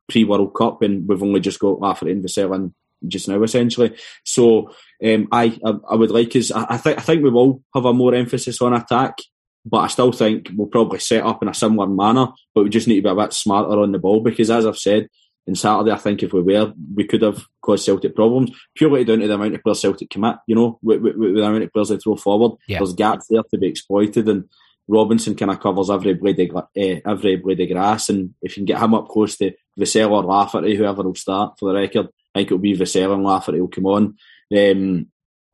[0.08, 2.74] pre World Cup, and we've only just got Lafferty and Vassell in
[3.06, 3.94] just now, essentially.
[4.24, 4.70] So,
[5.04, 6.50] um, I, I, I would like us.
[6.50, 9.18] I, I think I think we will have a more emphasis on attack.
[9.66, 12.86] But I still think we'll probably set up in a similar manner, but we just
[12.86, 15.08] need to be a bit smarter on the ball because, as I've said,
[15.47, 19.20] and Saturday, I think if we were, we could have caused Celtic problems purely down
[19.20, 20.36] to the amount of players Celtic commit.
[20.47, 22.78] You know, with, with, with the amount of players they throw forward, yeah.
[22.78, 24.49] there's gaps there to be exploited, and
[24.88, 28.09] Robinson kind of covers every blade of uh, every blade of grass.
[28.09, 31.59] And if you can get him up close to Vassell or Lafferty, whoever will start
[31.59, 34.16] for the record, I think it'll be Vassell and Lafferty will come on.
[34.57, 35.07] Um,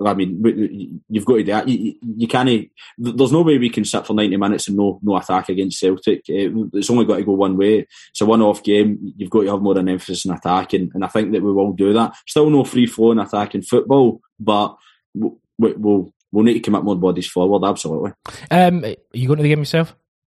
[0.04, 1.68] I mean, you've got to do that.
[1.68, 2.70] You, you can't.
[2.96, 6.22] There's no way we can sit for 90 minutes and no no attack against Celtic.
[6.26, 7.86] It's only got to go one way.
[8.10, 9.14] It's a one-off game.
[9.16, 11.52] You've got to have more of an emphasis on attacking, and I think that we
[11.52, 12.14] will do that.
[12.26, 14.76] Still no free-flowing attacking football, but
[15.14, 17.66] we'll we'll need to commit more bodies forward.
[17.68, 18.12] Absolutely.
[18.50, 19.94] Um, are you going to the game yourself?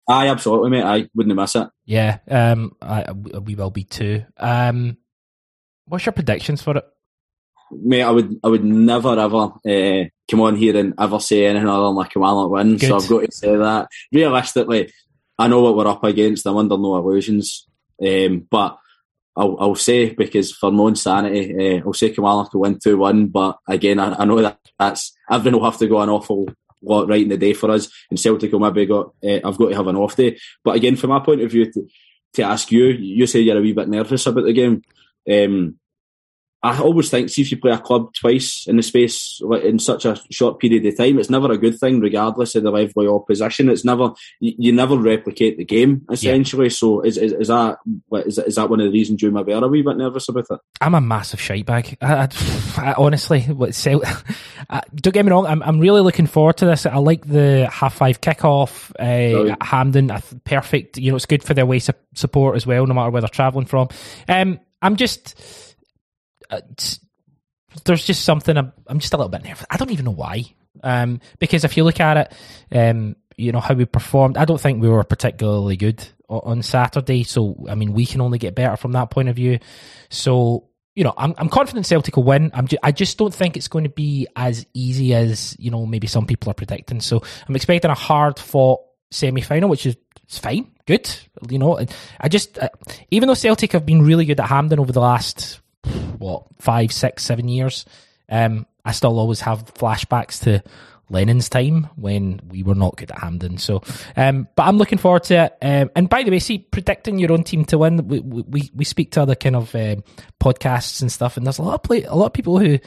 [0.09, 0.85] Aye, absolutely, mate.
[0.85, 1.69] I wouldn't miss it.
[1.85, 4.25] Yeah, um, I, we will be too.
[4.37, 4.97] Um,
[5.87, 6.85] what's your predictions for it?
[7.73, 11.69] Mate, I would, I would never ever uh, come on here and ever say anything
[11.69, 12.77] other than like Kilmarnock win.
[12.77, 12.89] Good.
[12.89, 13.89] So I've got to say that.
[14.13, 14.93] Realistically,
[15.39, 16.47] I know what we're up against.
[16.47, 17.67] I'm under no illusions,
[18.05, 18.79] um, but
[19.37, 22.99] I'll, I'll, say because for my own sanity, uh, I'll say Kilmarnock will win two
[22.99, 23.29] one.
[23.29, 26.49] But again, I, I, know that that's everyone will have to go an awful
[26.83, 29.15] lot right in the day for us, and Celtic will maybe got.
[29.25, 30.39] Uh, I've got to have an off day.
[30.63, 31.89] But again, from my point of view, to,
[32.35, 34.83] to ask you, you say you're a wee bit nervous about the game.
[35.31, 35.79] Um,
[36.65, 40.05] I always think, see if you play a club twice in the space in such
[40.05, 43.69] a short period of time, it's never a good thing, regardless of the lively opposition.
[43.69, 46.67] It's never you, never replicate the game essentially.
[46.67, 46.71] Yeah.
[46.71, 47.79] So is, is, is that
[48.13, 50.47] is, is that one of the reasons you might be a wee bit nervous about
[50.51, 50.61] it?
[50.81, 51.97] I'm a massive shite bag.
[52.01, 52.29] I, I,
[52.79, 54.07] I honestly, don't
[55.03, 55.47] get me wrong.
[55.47, 56.87] I'm I'm really looking forward to this.
[56.87, 60.13] I like the half five kickoff uh, at Hampden.
[60.45, 60.97] Perfect.
[60.97, 63.67] You know, it's good for their away support as well, no matter where they're travelling
[63.67, 63.89] from.
[64.29, 65.72] Um, I'm just
[66.53, 66.61] uh,
[67.85, 69.65] there's just something I'm, I'm, just a little bit nervous.
[69.71, 70.45] I don't even know why.
[70.83, 74.37] Um, because if you look at it, um, you know how we performed.
[74.37, 77.25] I don't think we were particularly good on Saturday.
[77.25, 79.59] So I mean, we can only get better from that point of view.
[80.11, 82.51] So you know, I'm, I'm confident Celtic will win.
[82.53, 85.87] I'm ju- I just don't think it's going to be as easy as you know
[85.87, 87.01] maybe some people are predicting.
[87.01, 88.81] So I'm expecting a hard fought
[89.11, 91.11] semi final, which is it's fine, good.
[91.49, 91.81] You know,
[92.21, 92.69] I just uh,
[93.11, 95.62] even though Celtic have been really good at Hampden over the last
[96.19, 97.85] what five, six, seven years.
[98.29, 100.63] Um, I still always have flashbacks to
[101.11, 103.59] Lennon's time when we were not good at Hampden.
[103.59, 103.83] So,
[104.17, 105.59] um, but I'm looking forward to it.
[105.63, 108.85] Um, and by the way, see, predicting your own team to win, we we, we
[108.85, 110.03] speak to other kind of um,
[110.41, 112.79] podcasts and stuff, and there's a lot of play, a lot of people who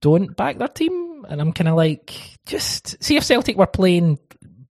[0.00, 2.14] don't back their team, and I'm kind of like,
[2.46, 4.18] just see if Celtic were playing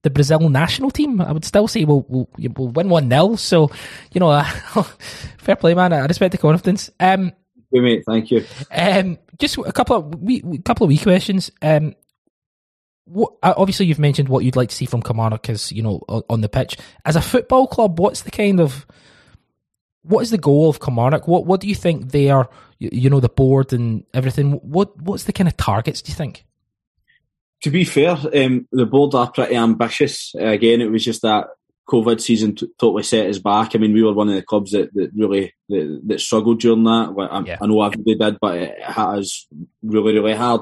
[0.04, 3.72] the Brazil national team, I would still say we'll we'll, we'll win one 0 So,
[4.12, 4.44] you know, uh,
[5.38, 5.94] fair play, man.
[5.94, 6.90] I respect the confidence.
[7.00, 7.32] Um,
[7.72, 8.46] hey, mate, thank you.
[8.70, 11.52] Um, just a couple of wee, couple of wee questions.
[11.62, 11.96] Um,
[13.06, 16.02] what, uh, obviously, you've mentioned what you'd like to see from Kilmarnock as you know
[16.30, 16.78] on the pitch.
[17.06, 18.86] As a football club, what's the kind of
[20.04, 21.28] what is the goal of Kilmarnock?
[21.28, 22.50] What what do you think they are?
[22.78, 24.52] You, you know, the board and everything.
[24.52, 26.02] What what's the kind of targets?
[26.02, 26.46] Do you think?
[27.64, 30.34] To be fair, um, the board are pretty ambitious.
[30.40, 31.48] Uh, again, it was just that
[31.90, 33.74] COVID season t- totally set us back.
[33.74, 36.84] I mean, we were one of the clubs that, that really that, that struggled during
[36.84, 37.16] that.
[37.32, 37.58] I, yeah.
[37.62, 39.48] I know everybody did, but it hit us
[39.82, 40.62] really, really hard.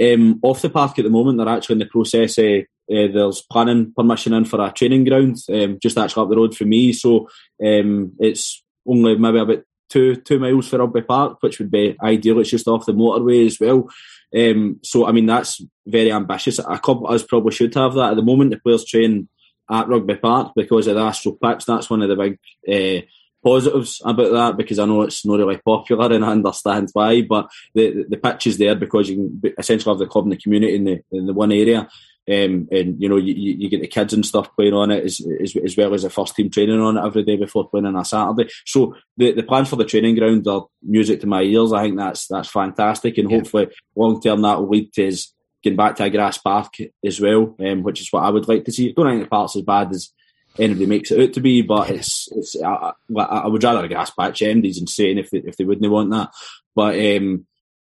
[0.00, 2.38] Um, off the park at the moment, they're actually in the process.
[2.38, 6.36] Uh, uh, there's planning permission in for a training ground, um, just actually up the
[6.36, 6.92] road for me.
[6.92, 7.28] So
[7.64, 12.38] um, it's only maybe about two two miles for Rugby Park, which would be ideal.
[12.38, 13.88] It's just off the motorway as well.
[14.36, 16.58] Um, so, I mean, that's very ambitious.
[16.58, 18.10] A of us probably should have that.
[18.10, 19.28] At the moment, the players train
[19.70, 21.64] at Rugby Park because of the Astro pitch.
[21.64, 23.06] That's one of the big uh,
[23.42, 27.22] positives about that because I know it's not really popular and I understand why.
[27.22, 30.36] But the the pitch is there because you can essentially have the club in the
[30.36, 31.88] community in the in the one area.
[32.28, 35.20] Um, and you know you, you get the kids and stuff playing on it as,
[35.40, 37.94] as, as, well as the first team training on it every day before playing on
[37.94, 38.50] a Saturday.
[38.64, 41.72] So the, the plans for the training ground are music to my ears.
[41.72, 43.36] I think that's that's fantastic, and yeah.
[43.36, 46.74] hopefully long term that will lead to us getting back to a grass park
[47.04, 48.90] as well, um, which is what I would like to see.
[48.90, 50.10] I don't think the part's as bad as
[50.58, 54.10] anybody makes it out to be, but it's it's I, I would rather a grass
[54.10, 54.40] patch.
[54.40, 56.30] MD's insane if they, if they wouldn't want that,
[56.74, 56.98] but.
[56.98, 57.46] Um,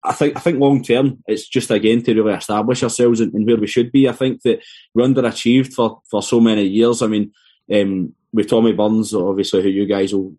[0.04, 3.56] I think I think long term, it's just again to really establish ourselves and, where
[3.56, 4.08] we should be.
[4.08, 4.60] I think that
[4.94, 7.02] we're underachieved for, for so many years.
[7.02, 7.32] I mean,
[7.72, 10.34] um, with Tommy Burns, obviously, who you guys will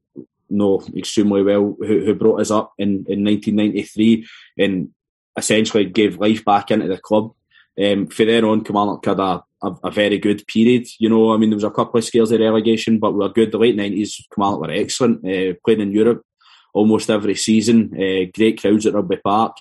[0.50, 4.90] know extremely well, who, who brought us up in, in 1993 and
[5.38, 7.32] essentially gave life back into the club.
[7.82, 10.86] Um, from then on, Kilmarnock had a, a, a, very good period.
[11.00, 13.30] You know, I mean, there was a couple of scares of relegation, but we were
[13.30, 13.52] good.
[13.52, 16.24] The late 90s, Kilmarnock were excellent, uh, playing in Europe
[16.74, 17.92] almost every season.
[17.94, 19.58] Uh, great crowds at Rugby Park.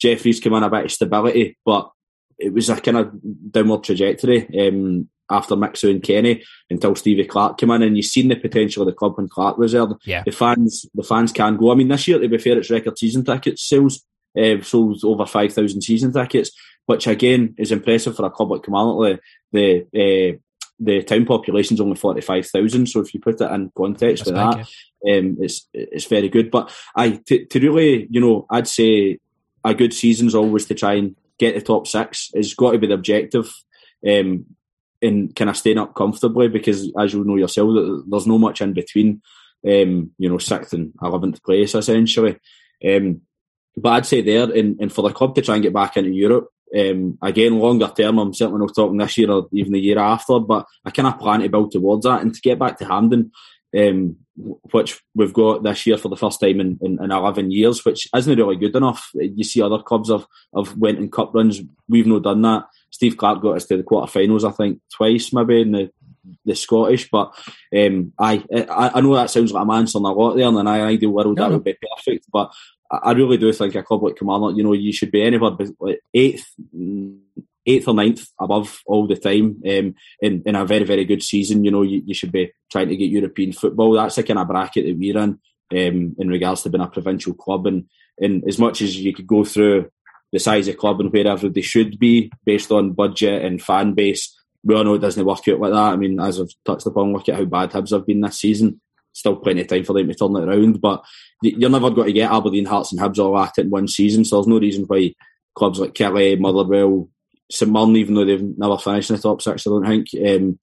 [0.00, 1.90] Jefferies came in a bit of stability, but
[2.38, 3.12] it was a kind of
[3.50, 8.28] downward trajectory um, after Mixu and Kenny until Stevie Clarke came in, and you've seen
[8.28, 9.86] the potential of the club when Clarke was there.
[10.04, 10.22] Yeah.
[10.24, 11.70] The fans, the fans can go.
[11.70, 14.02] I mean, this year to be fair, it's record season tickets sales.
[14.38, 16.52] Uh, sold over five thousand season tickets,
[16.86, 19.20] which again is impressive for a club like Kilmarnock.
[19.52, 20.38] The, the uh,
[20.80, 22.86] the town population is only 45,000.
[22.86, 24.68] So if you put it in context That's with
[25.04, 26.50] that, um, it's, it's very good.
[26.50, 29.18] But I, to, to really, you know, I'd say
[29.64, 32.30] a good season's always to try and get the top six.
[32.32, 33.52] It's got to be the objective.
[34.06, 34.46] Um,
[35.00, 38.72] in kind of staying up comfortably because as you know yourself, there's no much in
[38.72, 39.22] between,
[39.66, 42.38] um, you know, sixth and eleventh place essentially.
[42.86, 43.22] Um,
[43.76, 46.10] but I'd say there, and, and for the club to try and get back into
[46.10, 46.48] Europe,
[46.78, 50.38] um, again, longer term, I'm certainly not talking this year or even the year after,
[50.38, 53.32] but I kind of plan to build towards that and to get back to Hampden,
[53.76, 57.84] um, which we've got this year for the first time in, in, in 11 years,
[57.84, 59.10] which isn't really good enough.
[59.14, 61.60] You see other clubs have, have went in cup runs.
[61.88, 62.64] We've not done that.
[62.90, 65.90] Steve Clarke got us to the quarterfinals, I think, twice maybe in the
[66.44, 67.08] the Scottish.
[67.10, 67.32] But
[67.76, 70.68] um, I, I know that sounds like I'm answering a lot there, and in an
[70.68, 71.54] ideal world no, that no.
[71.56, 72.26] would be perfect.
[72.32, 72.52] But
[72.90, 76.00] I really do think a club like Kilmarnock, you know, you should be anywhere like
[76.12, 76.46] eighth,
[77.64, 79.62] eighth or ninth above all the time.
[79.64, 82.88] Um, in in a very very good season, you know, you, you should be trying
[82.88, 83.92] to get European football.
[83.92, 85.38] That's the kind of bracket that we're in.
[85.72, 87.88] Um, in regards to being a provincial club, and,
[88.18, 89.88] and as much as you could go through
[90.32, 94.36] the size of club and wherever they should be based on budget and fan base,
[94.64, 95.92] we all know it doesn't work out like that.
[95.92, 98.80] I mean, as I've touched upon, look at how bad Hibs have been this season.
[99.12, 101.04] Still plenty of time for them to turn it around, but
[101.42, 104.24] you're never going to get Aberdeen, Hearts, and Hibs all at it in one season.
[104.24, 105.14] So there's no reason why
[105.54, 107.08] clubs like Killie, Motherwell,
[107.50, 110.58] St even though they've never finished in the top six, I don't think, um,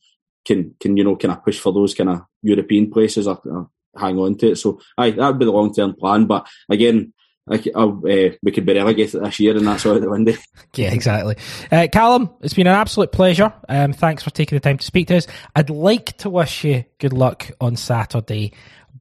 [0.45, 3.69] can can you know kind of push for those kind of European places or, or
[3.97, 4.55] hang on to it.
[4.55, 6.25] So aye, that would be the long term plan.
[6.25, 7.13] But again,
[7.49, 10.33] I, uh, we could be relegated this year, and that's out the window.
[10.75, 11.37] yeah, exactly.
[11.71, 13.53] Uh, Callum, it's been an absolute pleasure.
[13.69, 15.27] Um, thanks for taking the time to speak to us.
[15.55, 18.53] I'd like to wish you good luck on Saturday.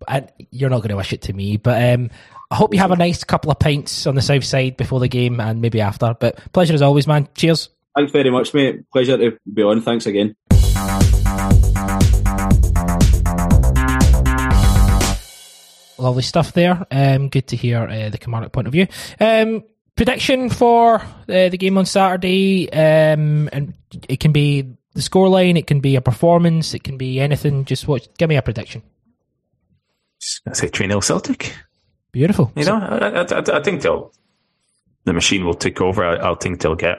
[0.06, 2.10] And you're not going to wish it to me, but um,
[2.50, 5.08] I hope you have a nice couple of pints on the south side before the
[5.08, 6.14] game and maybe after.
[6.18, 7.28] But pleasure as always, man.
[7.34, 7.70] Cheers.
[7.96, 8.88] Thanks very much, mate.
[8.92, 9.80] Pleasure to be on.
[9.80, 10.36] Thanks again.
[15.98, 16.86] Lovely stuff there.
[16.90, 18.86] Um, good to hear uh, the Kilmarnock point of view.
[19.18, 19.64] Um,
[19.96, 23.74] prediction for uh, the game on Saturday, um, and
[24.08, 27.64] it can be the scoreline, it can be a performance, it can be anything.
[27.64, 28.08] Just watch.
[28.18, 28.82] Give me a prediction.
[30.46, 31.54] I say three 0 Celtic.
[32.12, 32.52] Beautiful.
[32.56, 34.12] You know, I, I, I, think they'll
[35.04, 36.04] the machine will take over.
[36.04, 36.98] I, will think they'll get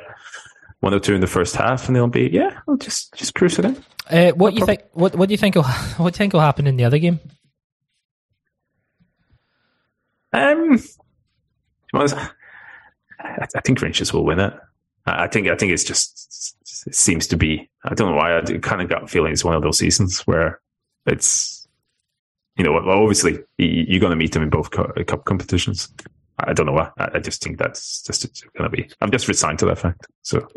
[0.79, 2.59] one or two in the first half, and they'll be yeah.
[2.67, 3.83] I'll just just cruise it in.
[4.09, 4.81] Uh, what do you think?
[4.93, 5.55] What What do you think?
[5.55, 5.63] Will,
[5.97, 7.19] what do you think will happen in the other game?
[10.33, 10.79] Um,
[11.93, 12.29] I,
[13.19, 14.53] I think Rangers will win it.
[15.05, 16.55] I think I think it's just
[16.85, 17.69] it seems to be.
[17.85, 18.37] I don't know why.
[18.37, 20.59] I kind of got feeling it's one of those seasons where
[21.05, 21.57] it's
[22.57, 25.89] you know, obviously you're going to meet them in both cup competitions.
[26.39, 26.91] I don't know why.
[26.97, 28.89] I just think that's just going to be.
[28.99, 30.07] I'm just resigned to that fact.
[30.23, 30.47] So,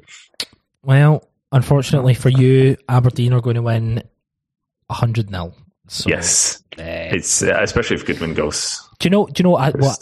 [0.82, 4.02] well, unfortunately for you, Aberdeen are going to win
[4.90, 5.54] hundred 0
[5.86, 8.88] so, yes, uh, it's uh, especially if Goodwin goes.
[9.00, 9.26] Do you know?
[9.26, 9.78] Do you know what?
[9.78, 9.98] What,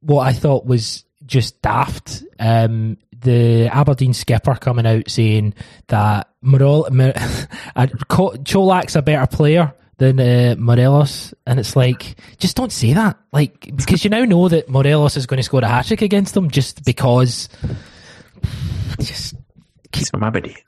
[0.00, 2.24] what I thought was just daft.
[2.38, 5.54] Um, the Aberdeen skipper coming out saying
[5.88, 6.88] that Morol,
[8.08, 13.60] Colak's a better player than uh, Morelos, and it's like just don't say that, like
[13.76, 16.50] because you now know that Morelos is going to score a hat trick against them
[16.50, 17.48] just because.
[18.98, 19.34] Just
[19.92, 20.08] keep,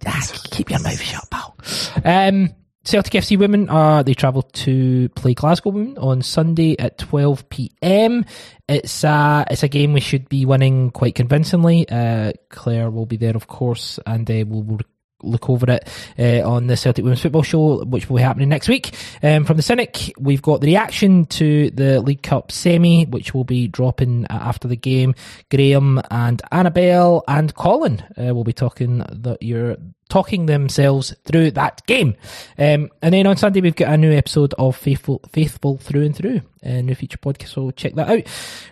[0.06, 1.54] ah, keep your mouth shut, pal.
[2.02, 2.48] Um,
[2.84, 8.24] Celtic FC women uh, they travel to play Glasgow women on Sunday at 12 p.m.
[8.68, 11.88] It's a it's a game we should be winning quite convincingly.
[11.88, 14.80] Uh, Claire will be there, of course, and uh, we'll, we'll
[15.22, 18.68] look over it uh, on the Celtic Women's Football Show, which will be happening next
[18.68, 18.94] week.
[19.22, 23.44] Um, from the Cynic, we've got the reaction to the League Cup semi, which will
[23.44, 25.14] be dropping after the game.
[25.50, 29.76] Graham and Annabelle and Colin uh, will be talking that you're
[30.12, 32.14] talking themselves through that game.
[32.58, 36.14] Um, and then on Sunday, we've got a new episode of Faithful, Faithful Through and
[36.14, 38.22] Through, a new feature podcast, so check that out.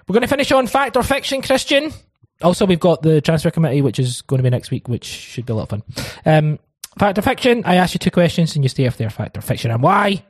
[0.07, 1.93] We're going to finish on Fact or Fiction, Christian.
[2.43, 5.47] Also, we've got the transfer committee, which is going to be next week, which should
[5.47, 5.83] be a lot of fun.
[6.25, 6.59] Um,
[6.99, 7.63] fact or fiction?
[7.65, 10.25] I ask you two questions, and you stay if they're fact or fiction, and why.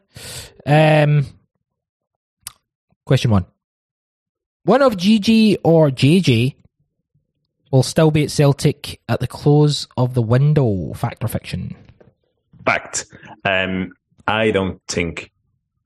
[0.66, 1.27] Um,
[3.05, 3.47] question one:
[4.65, 6.57] One of Gigi or JJ
[7.70, 10.93] will still be at Celtic at the close of the window.
[10.95, 11.77] Fact or fiction?
[12.65, 13.07] Fact.
[13.45, 13.93] Um,
[14.27, 15.31] I don't think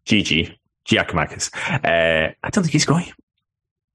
[0.05, 1.51] Gigi Giakoumakis.
[1.85, 3.13] Uh, I don't think he's going.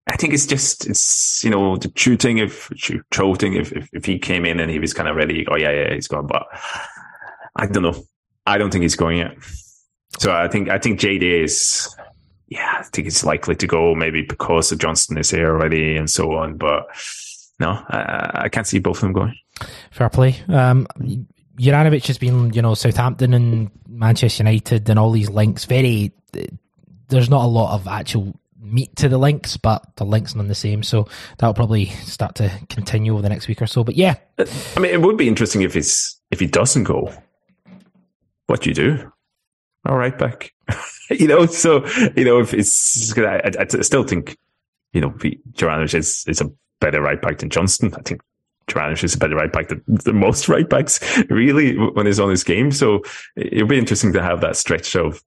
[0.10, 4.18] I think it's just it's you know the shooting if thing if, if, if he
[4.18, 6.48] came in and he was kind of ready, oh yeah yeah he's gone, but
[7.56, 8.04] I don't know.
[8.46, 9.38] I don't think he's going yet.
[10.18, 11.96] So I think I think JD is
[12.48, 16.32] yeah I think he's likely to go maybe because Johnston is here already and so
[16.34, 16.88] on, but
[17.60, 19.36] no I, I can't see both of them going.
[19.92, 20.38] Fair play.
[20.48, 20.88] Um,
[21.60, 25.66] Juranovic has been you know Southampton and Manchester United and all these links.
[25.66, 26.14] Very
[27.10, 28.40] there's not a lot of actual
[28.72, 30.84] meet to the links, but the links none the same.
[30.84, 33.84] So that'll probably start to continue over the next week or so.
[33.84, 37.12] But yeah, I mean, it would be interesting if he's if he doesn't go.
[38.48, 39.12] What do you do?
[39.86, 40.54] All right, back.
[41.10, 41.86] you know, so
[42.16, 44.38] you know if it's, I, I, I still think
[44.94, 47.94] you know Juranovic is is a better right back than Johnston.
[47.96, 48.22] I think
[48.68, 52.30] Juranovic is a better right back than the most right backs really when he's on
[52.30, 52.72] his game.
[52.72, 53.04] So
[53.36, 55.24] it'll be interesting to have that stretch of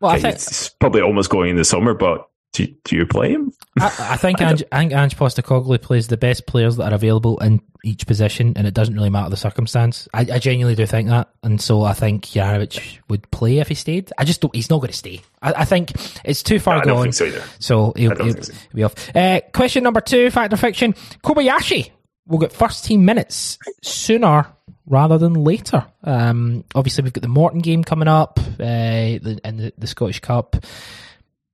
[0.00, 3.32] Well, I think it's probably almost going in the summer, but do, do you play
[3.32, 3.52] him?
[3.78, 7.38] I, I think Ange, I think Ange Postecoglou plays the best players that are available
[7.38, 10.08] in each position, and it doesn't really matter the circumstance.
[10.14, 13.74] I, I genuinely do think that, and so I think Janovic would play if he
[13.74, 14.10] stayed.
[14.16, 14.54] I just don't.
[14.54, 15.20] He's not going to stay.
[15.42, 15.92] I, I think
[16.24, 17.02] it's too far I don't gone.
[17.04, 17.44] think so either.
[17.58, 18.52] So he'll, he'll, so.
[18.52, 19.16] he'll be off.
[19.16, 20.94] Uh, question number two, fact or fiction?
[21.22, 21.90] Kobayashi
[22.26, 24.46] will get first team minutes sooner
[24.86, 25.84] rather than later.
[26.04, 30.20] Um, obviously, we've got the Morton game coming up uh, the, and the, the Scottish
[30.20, 30.56] Cup.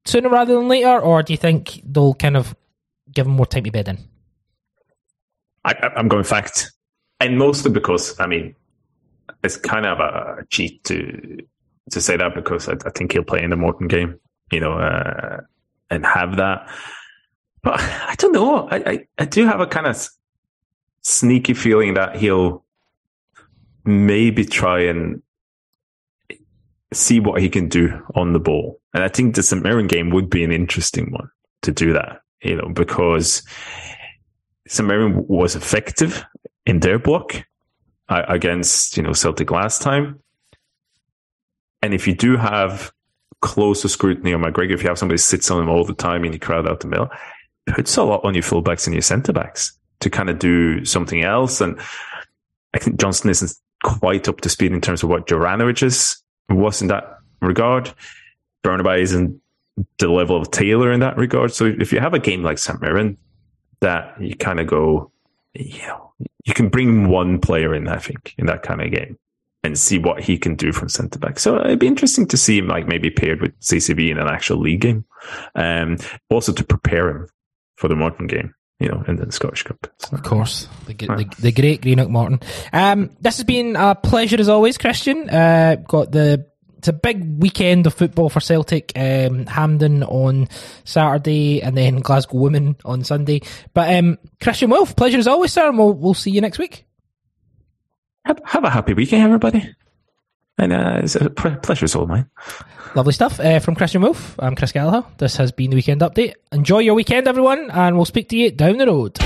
[0.05, 2.57] Sooner rather than later, or do you think they'll kind of
[3.13, 3.99] give him more time to bed in?
[5.65, 6.73] I, I'm going fact,
[7.21, 8.55] and mostly because I mean,
[9.45, 11.39] it's kind of a cheat to
[11.91, 14.19] to say that because I, I think he'll play in the Morton game,
[14.51, 15.41] you know, uh,
[15.91, 16.69] and have that.
[17.63, 18.69] But I don't know.
[18.69, 20.09] I, I, I do have a kind of
[21.03, 22.65] sneaky feeling that he'll
[23.85, 25.23] maybe try and
[26.93, 28.81] see what he can do on the ball.
[28.95, 29.63] And I think the St.
[29.63, 31.31] Mirren game would be an interesting one
[31.63, 33.43] to do that, you know, because
[34.67, 34.87] St.
[34.87, 36.25] Mirren was effective
[36.67, 37.45] in their block
[38.09, 40.21] uh, against, you know, Celtic last time.
[41.83, 42.93] And if you do have
[43.41, 46.33] closer scrutiny on McGregor, if you have somebody sits on him all the time and
[46.33, 47.11] you crowd out the middle,
[47.67, 51.23] puts a lot on your fullbacks and your centre backs to kind of do something
[51.23, 51.61] else.
[51.61, 51.81] And
[52.75, 53.53] I think Johnston isn't
[53.83, 56.22] quite up to speed in terms of what Juranovic is,
[56.55, 57.93] was in that regard.
[58.65, 59.41] Bernabei isn't
[59.99, 61.53] the level of Taylor in that regard.
[61.53, 62.81] So if you have a game like St.
[62.81, 63.17] Mirren,
[63.81, 65.11] that you kind of go,
[65.55, 66.13] you know,
[66.45, 69.19] you can bring one player in, I think, in that kind of game
[69.65, 71.39] and see what he can do from centre back.
[71.39, 74.59] So it'd be interesting to see him like maybe paired with CCV in an actual
[74.59, 75.05] league game.
[75.55, 75.99] Um,
[76.31, 77.29] also to prepare him
[77.77, 79.87] for the Morton game, you know, in the Scottish Cup.
[79.99, 82.41] So, Of course, the, the, the great Greenock Morton.
[82.73, 85.31] Um, this has been a pleasure as always, Christian.
[85.31, 86.47] Uh, got the
[86.79, 88.91] it's a big weekend of football for Celtic.
[88.97, 90.49] Um, Hampden on
[90.83, 93.43] Saturday, and then Glasgow Women on Sunday.
[93.73, 95.69] But um, Christian Wulff, pleasure as always, sir.
[95.69, 96.85] And we'll we'll see you next week.
[98.25, 99.73] have, have a happy weekend, everybody.
[100.63, 102.31] And uh, it's a pleasure, it's all mine.
[102.95, 104.37] Lovely stuff uh, from Christian Wulff.
[104.39, 105.05] I'm Chris Gallagher.
[105.19, 106.35] This has been the weekend update.
[106.53, 109.19] Enjoy your weekend, everyone, and we'll speak to you down the road.